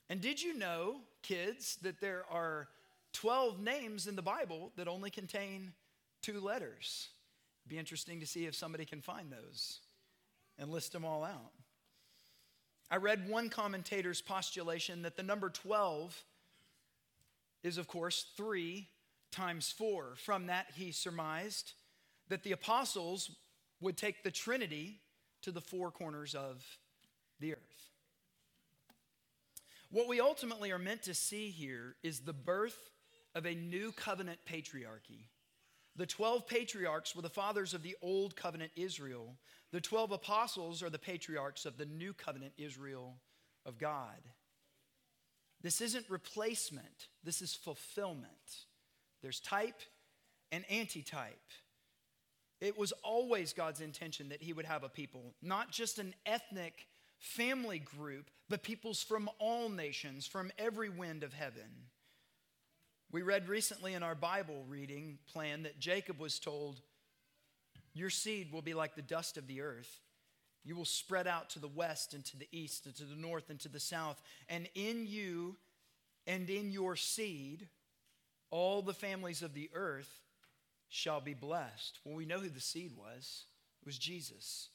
[0.09, 2.67] And did you know, kids, that there are
[3.13, 5.73] 12 names in the Bible that only contain
[6.21, 7.09] two letters?
[7.61, 9.79] It'd be interesting to see if somebody can find those
[10.57, 11.51] and list them all out.
[12.91, 16.23] I read one commentator's postulation that the number 12
[17.61, 18.87] is, of course, 3
[19.31, 20.15] times 4.
[20.15, 21.73] From that, he surmised
[22.29, 23.29] that the apostles
[23.79, 24.99] would take the Trinity
[25.43, 26.65] to the four corners of
[27.39, 27.89] the earth.
[29.91, 32.91] What we ultimately are meant to see here is the birth
[33.33, 35.25] of a new covenant patriarchy.
[35.95, 39.35] The 12 patriarchs were the fathers of the old covenant Israel.
[39.71, 43.17] The 12 apostles are the patriarchs of the new covenant Israel
[43.65, 44.19] of God.
[45.61, 48.65] This isn't replacement, this is fulfillment.
[49.21, 49.81] There's type
[50.51, 51.51] and antitype.
[52.61, 56.87] It was always God's intention that He would have a people, not just an ethnic
[57.19, 61.87] family group, but peoples from all nations, from every wind of heaven.
[63.11, 66.81] We read recently in our Bible reading plan that Jacob was told,
[67.93, 69.99] Your seed will be like the dust of the earth.
[70.63, 73.49] You will spread out to the west and to the east and to the north
[73.49, 74.21] and to the south.
[74.47, 75.57] And in you
[76.27, 77.67] and in your seed,
[78.51, 80.21] all the families of the earth
[80.89, 81.99] shall be blessed.
[82.03, 83.45] Well, we know who the seed was.
[83.81, 84.69] It was Jesus.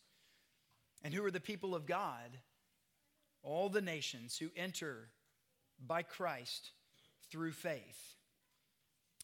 [1.05, 2.39] And who are the people of God?
[3.43, 5.11] All the nations who enter
[5.87, 6.71] by Christ
[7.31, 8.15] through faith.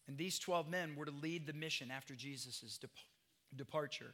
[0.06, 2.78] And these 12 men were to lead the mission after Jesus'
[3.56, 4.12] departure.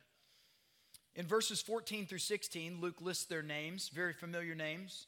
[1.16, 5.07] In verses 14 through 16, Luke lists their names, very familiar names.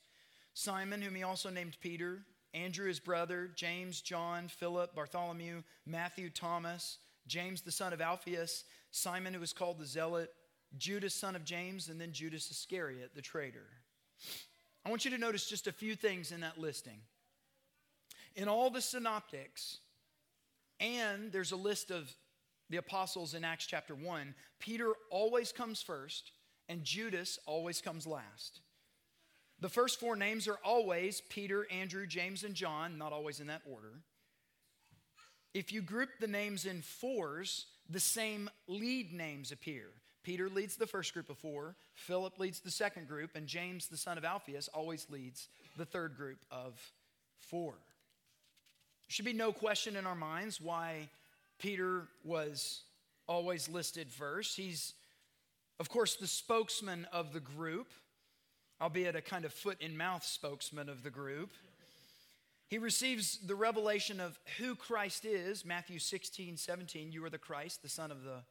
[0.54, 2.22] Simon, whom he also named Peter,
[2.54, 9.34] Andrew, his brother, James, John, Philip, Bartholomew, Matthew, Thomas, James, the son of Alphaeus, Simon,
[9.34, 10.32] who was called the Zealot,
[10.76, 13.66] Judas, son of James, and then Judas Iscariot, the traitor.
[14.85, 17.00] I want you to notice just a few things in that listing.
[18.37, 19.78] In all the synoptics,
[20.81, 22.12] and there's a list of
[22.70, 26.32] the apostles in Acts chapter 1, Peter always comes first,
[26.68, 28.61] and Judas always comes last.
[29.61, 33.62] The first four names are always Peter, Andrew, James, and John, not always in that
[33.64, 33.95] order.
[35.55, 39.86] If you group the names in fours, the same lead names appear.
[40.22, 43.96] Peter leads the first group of four, Philip leads the second group, and James, the
[43.96, 46.78] son of Alphaeus, always leads the third group of
[47.38, 47.72] four.
[47.72, 51.08] There should be no question in our minds why
[51.58, 52.82] Peter was
[53.26, 54.56] always listed first.
[54.56, 54.94] He's
[55.80, 57.88] Of course, the spokesman of the group,
[58.80, 61.50] albeit a kind of foot in mouth spokesman of the group,
[62.68, 67.12] he receives the revelation of who Christ is, Matthew 16, 17.
[67.12, 68.42] You are the Christ, the Son of the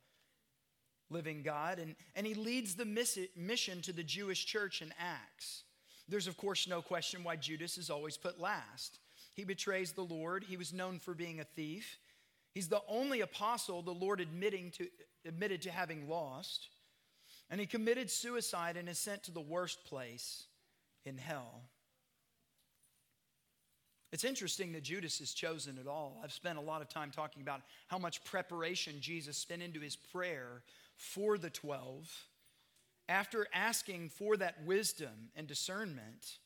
[1.10, 1.80] living God.
[1.80, 5.64] And, and he leads the mission to the Jewish church in Acts.
[6.08, 9.00] There's, of course, no question why Judas is always put last.
[9.34, 12.00] He betrays the Lord, he was known for being a thief.
[12.54, 14.88] He's the only apostle the Lord admitting to,
[15.26, 16.70] admitted to having lost.
[17.50, 20.46] And he committed suicide and is sent to the worst place
[21.06, 21.62] in hell.
[24.12, 26.20] It's interesting that Judas is chosen at all.
[26.24, 29.96] I've spent a lot of time talking about how much preparation Jesus spent into his
[29.96, 30.64] prayer
[30.98, 32.28] for the 12.
[33.08, 36.40] After asking for that wisdom and discernment,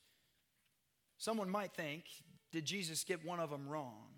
[1.18, 2.04] someone might think,
[2.52, 4.10] did Jesus get one of them wrong?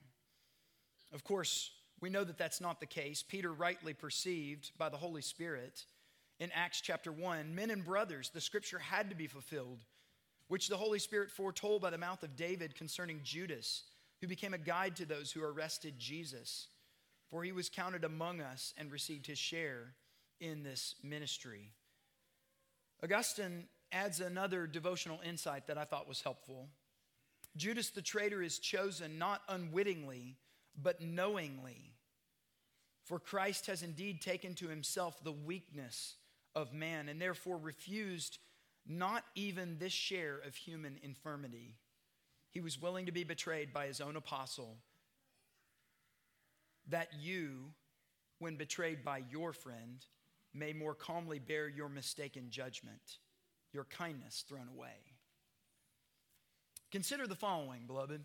[1.13, 1.71] Of course,
[2.01, 3.23] we know that that's not the case.
[3.23, 5.85] Peter rightly perceived by the Holy Spirit
[6.41, 9.85] in Acts chapter 1 men and brothers, the scripture had to be fulfilled,
[10.49, 13.85] which the Holy Spirit foretold by the mouth of David concerning Judas,
[14.21, 16.69] who became a guide to those who arrested Jesus.
[17.31, 19.95] For he was counted among us and received his share
[20.45, 21.71] in this ministry.
[23.03, 26.69] Augustine adds another devotional insight that I thought was helpful.
[27.57, 30.37] Judas the traitor is chosen not unwittingly,
[30.81, 31.95] but knowingly
[33.05, 36.17] for Christ has indeed taken to himself the weakness
[36.55, 38.39] of man and therefore refused
[38.87, 41.75] not even this share of human infirmity.
[42.51, 44.77] He was willing to be betrayed by his own apostle,
[46.89, 47.73] that you,
[48.39, 50.05] when betrayed by your friend,
[50.55, 53.19] may more calmly bear your mistaken judgment,
[53.73, 55.15] your kindness thrown away.
[56.91, 58.25] Consider the following, beloved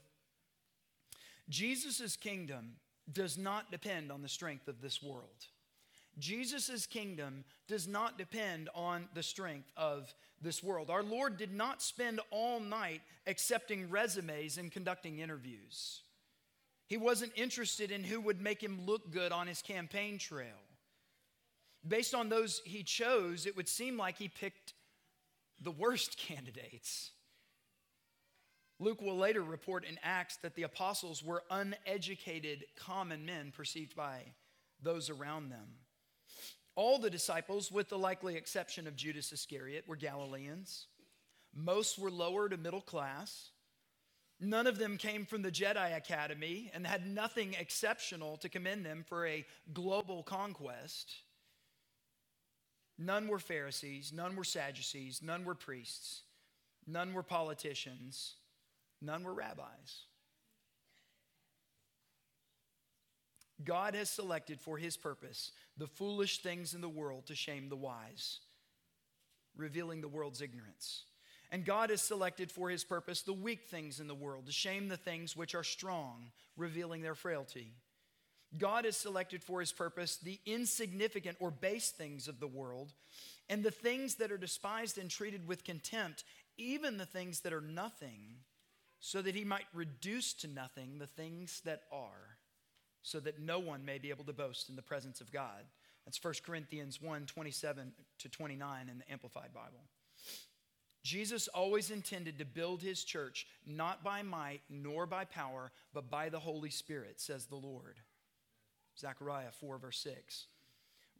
[1.49, 2.75] Jesus' kingdom
[3.11, 5.47] does not depend on the strength of this world.
[6.19, 10.89] Jesus' kingdom does not depend on the strength of this world.
[10.89, 16.01] Our Lord did not spend all night accepting resumes and conducting interviews.
[16.88, 20.57] He wasn't interested in who would make him look good on his campaign trail.
[21.88, 24.73] Based on those he chose, it would seem like he picked
[25.61, 27.11] the worst candidates.
[28.80, 34.21] Luke will later report in Acts that the apostles were uneducated common men perceived by
[34.82, 35.67] those around them.
[36.75, 40.88] All the disciples, with the likely exception of Judas Iscariot, were Galileans.
[41.53, 43.49] Most were lower to middle class.
[44.39, 49.03] None of them came from the Jedi Academy and had nothing exceptional to commend them
[49.05, 51.13] for a global conquest.
[53.00, 56.24] None were Pharisees, none were Sadducees, none were priests,
[56.86, 58.36] none were politicians,
[59.02, 60.04] None were rabbis.
[63.64, 67.76] God has selected for his purpose the foolish things in the world to shame the
[67.76, 68.39] wise,
[69.56, 71.04] revealing the world's ignorance.
[71.52, 74.88] And God has selected for his purpose the weak things in the world to shame
[74.88, 77.74] the things which are strong, revealing their frailty.
[78.58, 82.93] God has selected for his purpose the insignificant or base things of the world
[83.47, 86.24] and the things that are despised and treated with contempt,
[86.58, 88.38] even the things that are nothing
[89.00, 92.38] so that he might reduce to nothing the things that are,
[93.02, 95.64] so that no one may be able to boast in the presence of God.
[96.06, 99.84] That's 1 Corinthians 1 27 to 29 in the Amplified Bible.
[101.04, 106.28] Jesus always intended to build his church not by might nor by power, but by
[106.28, 108.00] the Holy Spirit, says the Lord.
[109.00, 110.45] Zechariah 4, verse 6.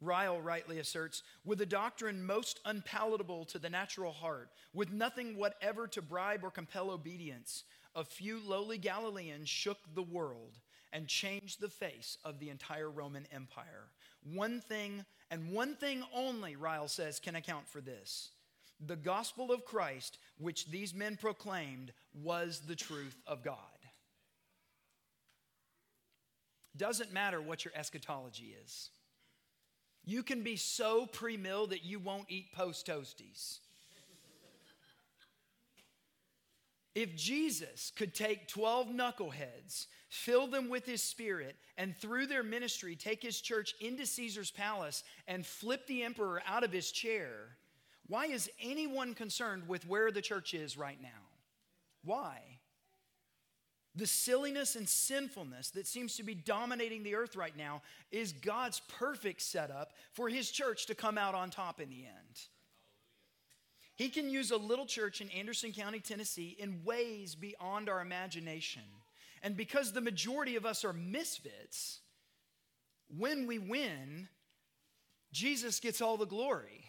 [0.00, 5.86] Ryle rightly asserts, with a doctrine most unpalatable to the natural heart, with nothing whatever
[5.88, 7.64] to bribe or compel obedience,
[7.94, 10.58] a few lowly Galileans shook the world
[10.92, 13.88] and changed the face of the entire Roman Empire.
[14.22, 18.30] One thing, and one thing only, Ryle says, can account for this.
[18.86, 23.56] The gospel of Christ, which these men proclaimed, was the truth of God.
[26.76, 28.90] Doesn't matter what your eschatology is.
[30.04, 33.58] You can be so pre mill that you won't eat post toasties.
[36.94, 42.96] If Jesus could take 12 knuckleheads, fill them with his spirit, and through their ministry
[42.96, 47.56] take his church into Caesar's palace and flip the emperor out of his chair,
[48.08, 51.08] why is anyone concerned with where the church is right now?
[52.02, 52.59] Why?
[53.96, 57.82] The silliness and sinfulness that seems to be dominating the earth right now
[58.12, 62.40] is God's perfect setup for his church to come out on top in the end.
[63.96, 68.82] He can use a little church in Anderson County, Tennessee, in ways beyond our imagination.
[69.42, 72.00] And because the majority of us are misfits,
[73.14, 74.28] when we win,
[75.32, 76.84] Jesus gets all the glory.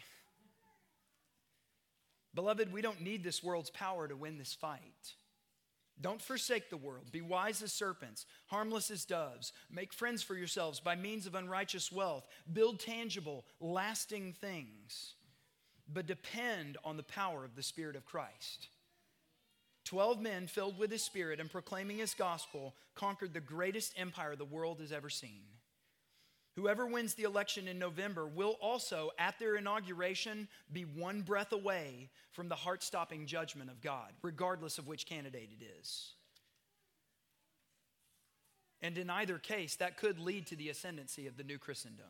[2.34, 5.16] Beloved, we don't need this world's power to win this fight.
[6.02, 7.12] Don't forsake the world.
[7.12, 9.54] Be wise as serpents, harmless as doves.
[9.70, 12.28] Make friends for yourselves by means of unrighteous wealth.
[12.52, 15.14] Build tangible, lasting things.
[15.94, 18.70] But depend on the power of the Spirit of Christ.
[19.84, 24.46] Twelve men filled with His Spirit and proclaiming His gospel conquered the greatest empire the
[24.46, 25.44] world has ever seen.
[26.56, 32.10] Whoever wins the election in November will also, at their inauguration, be one breath away
[32.32, 36.12] from the heart stopping judgment of God, regardless of which candidate it is.
[38.82, 42.06] And in either case, that could lead to the ascendancy of the new Christendom.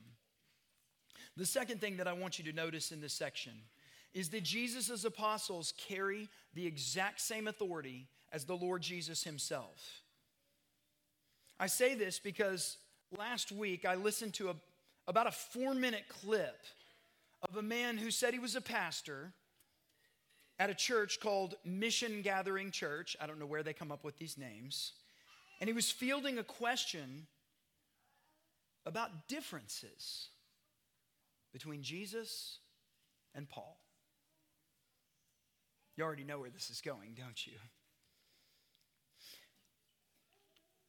[1.38, 3.54] The second thing that I want you to notice in this section
[4.14, 10.02] is that Jesus' apostles carry the exact same authority as the Lord Jesus himself.
[11.60, 12.78] I say this because
[13.18, 14.56] last week I listened to a,
[15.08, 16.64] about a four minute clip
[17.48, 19.34] of a man who said he was a pastor
[20.60, 23.16] at a church called Mission Gathering Church.
[23.20, 24.94] I don't know where they come up with these names.
[25.60, 27.28] And he was fielding a question
[28.86, 30.30] about differences
[31.54, 32.60] between Jesus
[33.36, 33.78] and Paul.
[35.98, 37.54] You already know where this is going, don't you?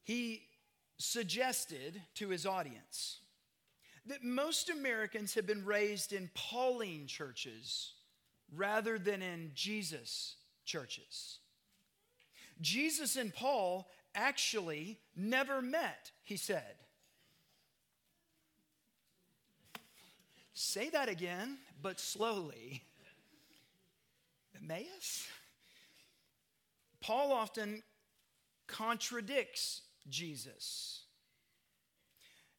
[0.03, 0.43] He
[0.97, 3.19] suggested to his audience
[4.05, 7.93] that most Americans have been raised in Pauline churches
[8.55, 10.35] rather than in Jesus
[10.65, 11.39] churches.
[12.61, 16.75] Jesus and Paul actually never met, he said.
[20.53, 22.83] Say that again, but slowly.
[24.55, 25.27] Emmaus?
[27.01, 27.83] Paul often
[28.67, 31.01] contradicts Jesus.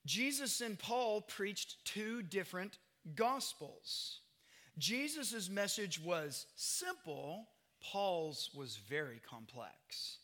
[0.07, 2.79] Jesus and Paul preached two different
[3.15, 4.21] gospels.
[4.79, 7.49] Jesus' message was simple,
[7.83, 10.19] Paul's was very complex.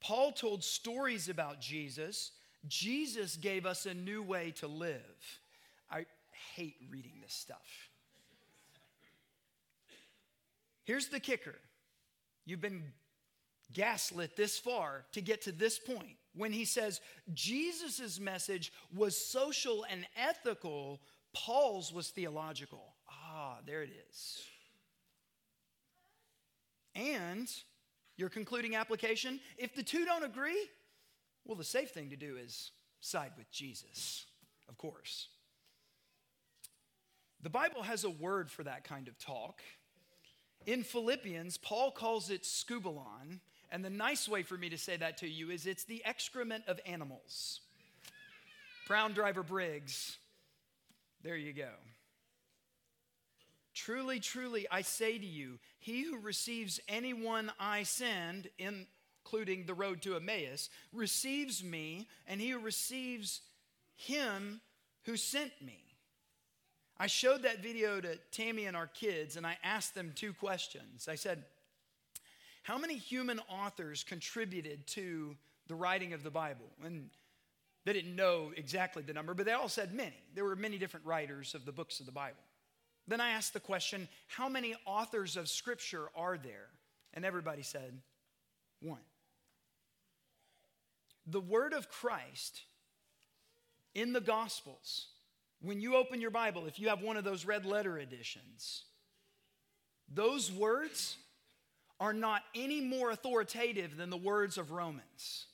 [0.00, 2.32] Paul told stories about Jesus.
[2.66, 5.40] Jesus gave us a new way to live.
[5.90, 6.06] I
[6.54, 7.88] hate reading this stuff.
[10.84, 11.56] Here's the kicker
[12.46, 12.82] you've been
[13.74, 17.00] gaslit this far to get to this point when he says
[17.34, 21.00] Jesus' message was social and ethical,
[21.34, 22.94] Paul's was theological.
[23.10, 24.42] Ah, there it is.
[26.94, 27.48] And
[28.16, 30.68] your concluding application if the two don't agree,
[31.44, 34.26] well, the safe thing to do is side with Jesus,
[34.68, 35.28] of course.
[37.42, 39.60] The Bible has a word for that kind of talk.
[40.66, 45.18] In Philippians, Paul calls it skubalon, and the nice way for me to say that
[45.18, 47.60] to you is it's the excrement of animals.
[48.86, 50.16] Brown Driver Briggs.
[51.22, 51.70] There you go.
[53.74, 60.02] Truly, truly, I say to you, he who receives anyone I send, including the road
[60.02, 63.40] to Emmaus, receives me, and he who receives
[63.94, 64.60] him
[65.04, 65.78] who sent me.
[66.98, 71.06] I showed that video to Tammy and our kids, and I asked them two questions.
[71.08, 71.44] I said,
[72.68, 75.34] how many human authors contributed to
[75.68, 76.66] the writing of the Bible?
[76.84, 77.08] And
[77.86, 80.22] they didn't know exactly the number, but they all said many.
[80.34, 82.42] There were many different writers of the books of the Bible.
[83.06, 86.66] Then I asked the question, how many authors of Scripture are there?
[87.14, 88.02] And everybody said,
[88.82, 89.00] one.
[91.26, 92.60] The word of Christ
[93.94, 95.06] in the Gospels,
[95.62, 98.82] when you open your Bible, if you have one of those red letter editions,
[100.12, 101.16] those words
[102.00, 105.46] are not any more authoritative than the words of Romans.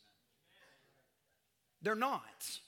[1.82, 2.60] They're not.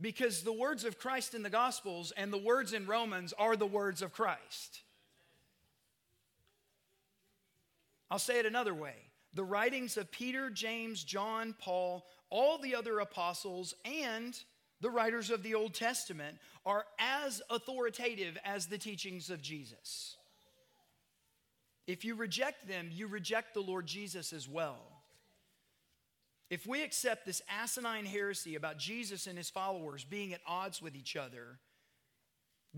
[0.00, 3.66] Because the words of Christ in the Gospels and the words in Romans are the
[3.66, 4.80] words of Christ.
[8.10, 8.94] I'll say it another way.
[9.34, 14.36] The writings of Peter, James, John, Paul, all the other apostles, and
[14.80, 20.16] the writers of the Old Testament are as authoritative as the teachings of Jesus.
[21.86, 24.78] If you reject them, you reject the Lord Jesus as well.
[26.50, 30.96] If we accept this asinine heresy about Jesus and his followers being at odds with
[30.96, 31.58] each other,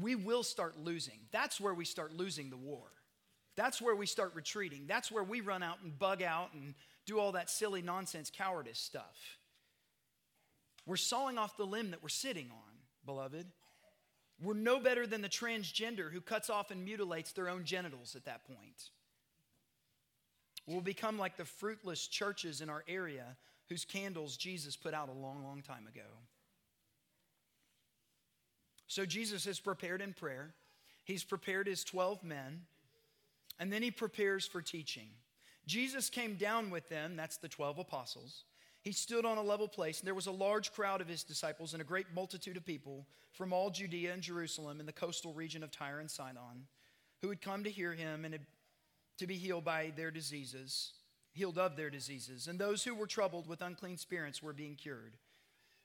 [0.01, 1.21] we will start losing.
[1.31, 2.87] That's where we start losing the war.
[3.57, 4.85] That's where we start retreating.
[4.87, 6.75] That's where we run out and bug out and
[7.07, 9.39] do all that silly nonsense cowardice stuff.
[10.87, 12.73] We're sawing off the limb that we're sitting on,
[13.05, 13.47] beloved.
[14.43, 18.25] We're no better than the transgender who cuts off and mutilates their own genitals at
[18.25, 18.91] that point.
[20.67, 23.37] We'll become like the fruitless churches in our area
[23.69, 26.07] whose candles Jesus put out a long, long time ago.
[28.89, 30.55] So Jesus is prepared in prayer.
[31.05, 32.63] He's prepared his 12 men.
[33.59, 35.09] and then he prepares for teaching.
[35.67, 38.45] Jesus came down with them, that's the 12 apostles.
[38.83, 41.73] He stood on a level place, and there was a large crowd of his disciples
[41.73, 45.63] and a great multitude of people from all Judea and Jerusalem and the coastal region
[45.63, 46.67] of Tyre and Sidon
[47.23, 48.39] who had come to hear him and
[49.19, 50.93] to be healed by their diseases,
[51.33, 52.49] healed of their diseases.
[52.49, 55.15] And those who were troubled with unclean spirits were being cured.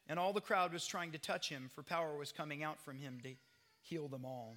[0.10, 2.98] And all the crowd was trying to touch him, for power was coming out from
[2.98, 3.36] him to
[3.82, 4.56] heal them all.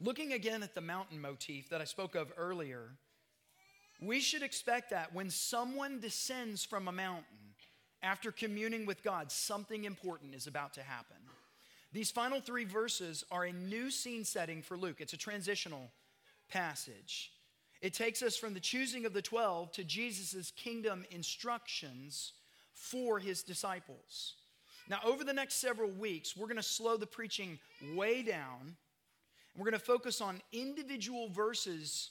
[0.00, 2.90] Looking again at the mountain motif that I spoke of earlier,
[4.02, 7.24] we should expect that when someone descends from a mountain
[8.02, 11.16] after communing with God, something important is about to happen.
[11.92, 14.96] These final three verses are a new scene setting for Luke.
[15.00, 15.90] It's a transitional
[16.48, 17.32] passage.
[17.82, 22.32] It takes us from the choosing of the 12 to Jesus' kingdom instructions
[22.72, 24.34] for his disciples.
[24.88, 27.58] Now, over the next several weeks, we're going to slow the preaching
[27.94, 28.60] way down.
[28.60, 28.76] And
[29.56, 32.10] We're going to focus on individual verses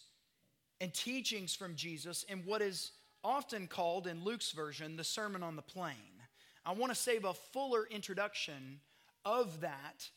[0.81, 2.91] and teachings from Jesus in what is
[3.23, 5.95] often called, in Luke's version, the Sermon on the Plain.
[6.65, 8.79] I want to save a fuller introduction
[9.25, 10.09] of that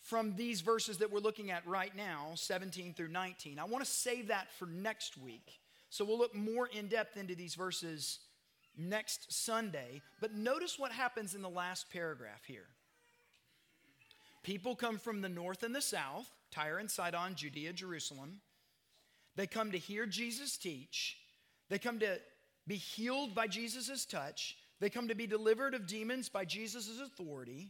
[0.00, 3.58] from these verses that we're looking at right now, 17 through 19.
[3.58, 5.60] I want to save that for next week.
[5.88, 8.18] So we'll look more in depth into these verses
[8.76, 10.02] next Sunday.
[10.20, 12.66] But notice what happens in the last paragraph here.
[14.42, 18.40] People come from the north and the south, Tyre and Sidon, Judea, Jerusalem.
[19.36, 21.18] They come to hear Jesus teach.
[21.68, 22.18] They come to
[22.66, 24.56] be healed by Jesus' touch.
[24.80, 27.68] They come to be delivered of demons by Jesus' authority.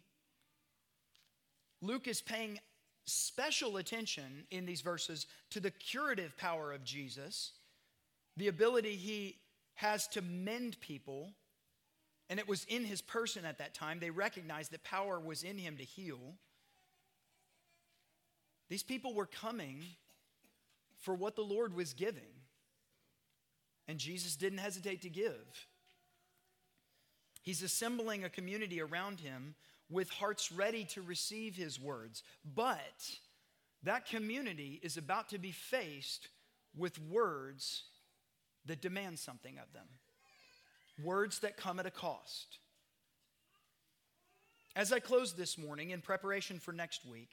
[1.80, 2.58] Luke is paying
[3.06, 7.52] special attention in these verses to the curative power of Jesus,
[8.36, 9.36] the ability he
[9.74, 11.32] has to mend people.
[12.30, 14.00] And it was in his person at that time.
[14.00, 16.36] They recognized that power was in him to heal.
[18.70, 19.84] These people were coming
[21.05, 22.22] for what the Lord was giving.
[23.86, 25.66] And Jesus didn't hesitate to give.
[27.42, 29.55] He's assembling a community around him
[29.90, 32.22] with hearts ready to receive his words.
[32.55, 33.11] But
[33.82, 36.28] that community is about to be faced
[36.74, 37.84] with words
[38.64, 39.86] that demand something of them,
[41.05, 42.59] words that come at a cost.
[44.74, 47.28] As I close this morning in preparation for next week,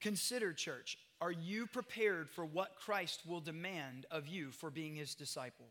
[0.00, 5.14] consider, church, are you prepared for what Christ will demand of you for being his
[5.14, 5.68] disciple?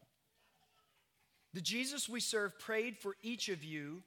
[1.53, 4.01] The Jesus we serve prayed for each of you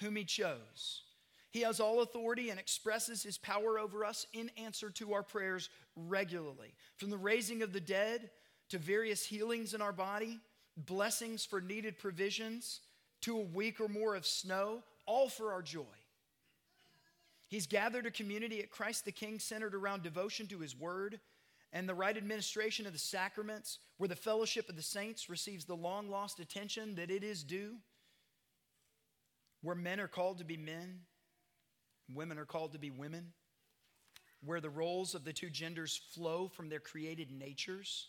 [0.00, 1.02] whom he chose.
[1.50, 5.68] He has all authority and expresses his power over us in answer to our prayers
[5.96, 6.74] regularly.
[6.96, 8.30] From the raising of the dead
[8.70, 10.40] to various healings in our body,
[10.76, 12.80] blessings for needed provisions,
[13.22, 15.84] to a week or more of snow, all for our joy.
[17.52, 21.20] He's gathered a community at Christ the King centered around devotion to his word
[21.70, 25.76] and the right administration of the sacraments, where the fellowship of the saints receives the
[25.76, 27.74] long lost attention that it is due,
[29.60, 31.00] where men are called to be men,
[32.14, 33.34] women are called to be women,
[34.42, 38.08] where the roles of the two genders flow from their created natures.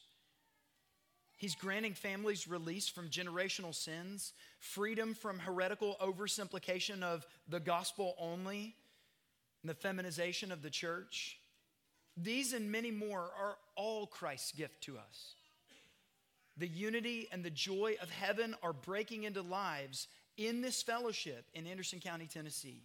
[1.36, 4.32] He's granting families release from generational sins,
[4.62, 8.78] freedom from heretical oversimplification of the gospel only,
[9.64, 11.38] and the feminization of the church.
[12.16, 15.36] These and many more are all Christ's gift to us.
[16.58, 20.08] The unity and the joy of heaven are breaking into lives
[20.38, 22.84] in this fellowship in Anderson County, Tennessee.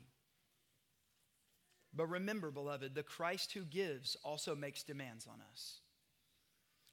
[1.95, 5.81] But remember, beloved, the Christ who gives also makes demands on us.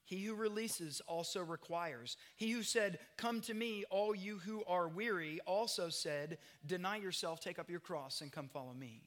[0.04, 2.16] He who releases also requires.
[2.36, 7.40] He who said, Come to me, all you who are weary, also said, Deny yourself,
[7.40, 9.02] take up your cross, and come follow me.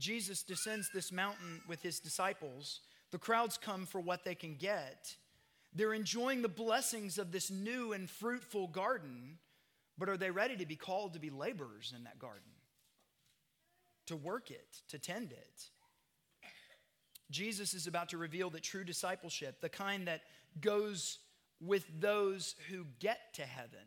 [0.00, 2.80] Jesus descends this mountain with his disciples.
[3.10, 5.14] The crowds come for what they can get.
[5.72, 9.38] They're enjoying the blessings of this new and fruitful garden,
[9.96, 12.50] but are they ready to be called to be laborers in that garden?
[14.06, 15.64] To work it, to tend it?
[17.30, 20.22] Jesus is about to reveal that true discipleship, the kind that
[20.60, 21.18] goes
[21.60, 23.86] with those who get to heaven,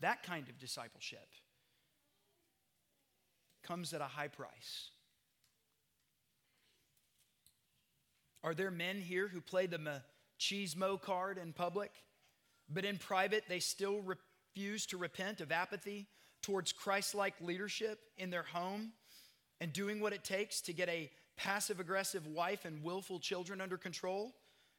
[0.00, 1.28] that kind of discipleship,
[3.62, 4.90] comes at a high price.
[8.44, 11.90] Are there men here who play the machismo card in public,
[12.68, 16.06] but in private they still refuse to repent of apathy
[16.42, 18.92] towards Christ like leadership in their home
[19.62, 23.78] and doing what it takes to get a passive aggressive wife and willful children under
[23.78, 24.34] control?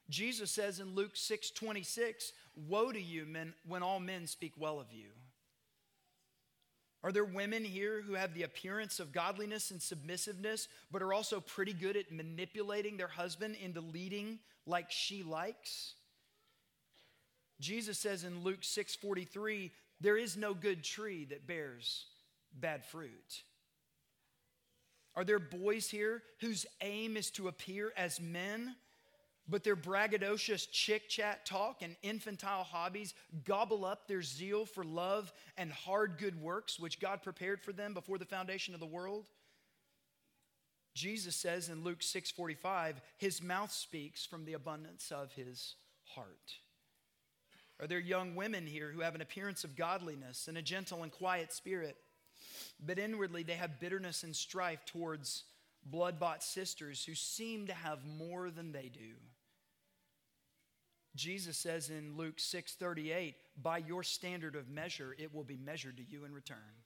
[0.08, 2.32] Jesus says in Luke 6 26,
[2.68, 5.08] Woe to you men when all men speak well of you.
[7.06, 11.38] Are there women here who have the appearance of godliness and submissiveness, but are also
[11.38, 15.94] pretty good at manipulating their husband into leading like she likes?
[17.60, 22.06] Jesus says in Luke 6:43, there is no good tree that bears
[22.52, 23.44] bad fruit.
[25.14, 28.74] Are there boys here whose aim is to appear as men,
[29.48, 35.32] but their braggadocious chick chat talk and infantile hobbies gobble up their zeal for love
[35.56, 39.26] and hard good works which God prepared for them before the foundation of the world?
[40.94, 46.54] Jesus says in Luke 6:45, his mouth speaks from the abundance of his heart.
[47.78, 51.12] Are there young women here who have an appearance of godliness and a gentle and
[51.12, 51.96] quiet spirit,
[52.80, 55.44] but inwardly they have bitterness and strife towards
[55.84, 59.14] blood bought sisters who seem to have more than they do?
[61.16, 66.04] Jesus says in Luke 6:38, "By your standard of measure it will be measured to
[66.04, 66.84] you in return."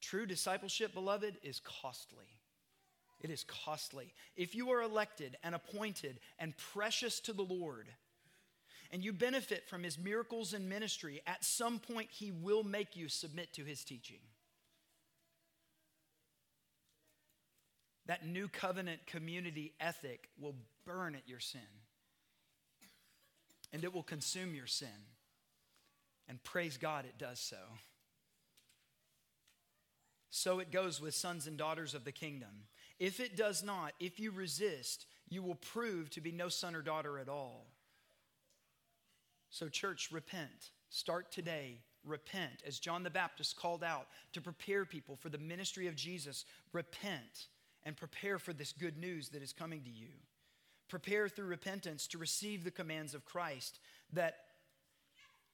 [0.00, 2.38] True discipleship, beloved, is costly.
[3.20, 4.14] It is costly.
[4.36, 7.94] If you are elected and appointed and precious to the Lord,
[8.90, 13.08] and you benefit from his miracles and ministry, at some point he will make you
[13.08, 14.20] submit to his teaching.
[18.06, 21.83] That new covenant community ethic will burn at your sin,
[23.74, 24.88] and it will consume your sin.
[26.28, 27.56] And praise God, it does so.
[30.30, 32.68] So it goes with sons and daughters of the kingdom.
[33.00, 36.82] If it does not, if you resist, you will prove to be no son or
[36.82, 37.66] daughter at all.
[39.50, 40.70] So, church, repent.
[40.88, 41.80] Start today.
[42.04, 42.62] Repent.
[42.64, 47.48] As John the Baptist called out to prepare people for the ministry of Jesus, repent
[47.82, 50.10] and prepare for this good news that is coming to you.
[50.88, 53.78] Prepare through repentance to receive the commands of Christ,
[54.12, 54.36] that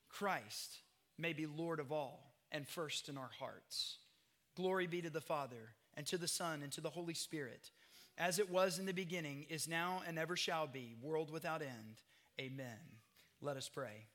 [0.09, 0.79] Christ
[1.19, 3.99] may be Lord of all and first in our hearts.
[4.57, 7.71] Glory be to the Father, and to the Son, and to the Holy Spirit,
[8.19, 12.03] as it was in the beginning, is now, and ever shall be, world without end.
[12.41, 12.79] Amen.
[13.41, 14.07] Let us pray.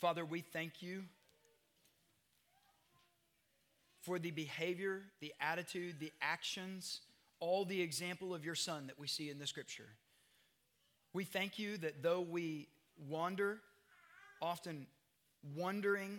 [0.00, 1.04] Father, we thank you
[4.04, 7.00] for the behavior, the attitude, the actions,
[7.40, 9.88] all the example of your Son that we see in the scripture.
[11.12, 12.68] We thank you that though we
[13.08, 13.58] wander,
[14.42, 14.86] often
[15.56, 16.18] wondering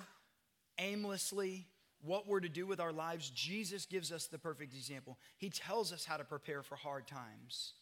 [0.77, 1.65] aimlessly
[2.03, 5.17] what we're to do with our lives, Jesus gives us the perfect example.
[5.37, 7.73] He tells us how to prepare for hard times.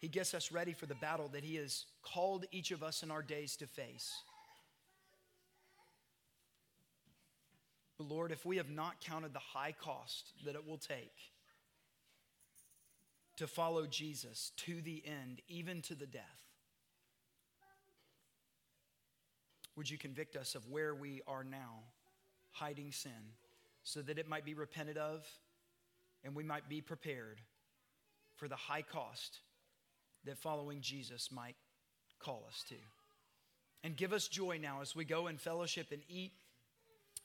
[0.00, 3.10] He gets us ready for the battle that He has called each of us in
[3.10, 4.12] our days to face.
[7.98, 11.12] But Lord, if we have not counted the high cost that it will take
[13.36, 16.22] to follow Jesus to the end, even to the death,
[19.76, 21.80] would you convict us of where we are now
[22.52, 23.34] hiding sin
[23.82, 25.26] so that it might be repented of
[26.24, 27.40] and we might be prepared
[28.36, 29.38] for the high cost
[30.24, 31.56] that following Jesus might
[32.18, 32.74] call us to.
[33.84, 36.32] And give us joy now as we go in fellowship and eat,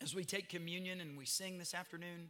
[0.03, 2.29] as we take communion and we sing this afternoon.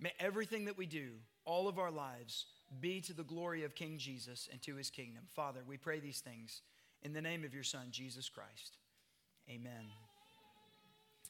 [0.00, 1.12] May everything that we do,
[1.44, 2.46] all of our lives,
[2.80, 5.22] be to the glory of King Jesus and to his kingdom.
[5.34, 6.62] Father, we pray these things
[7.02, 8.76] in the name of your Son, Jesus Christ.
[9.48, 9.86] Amen.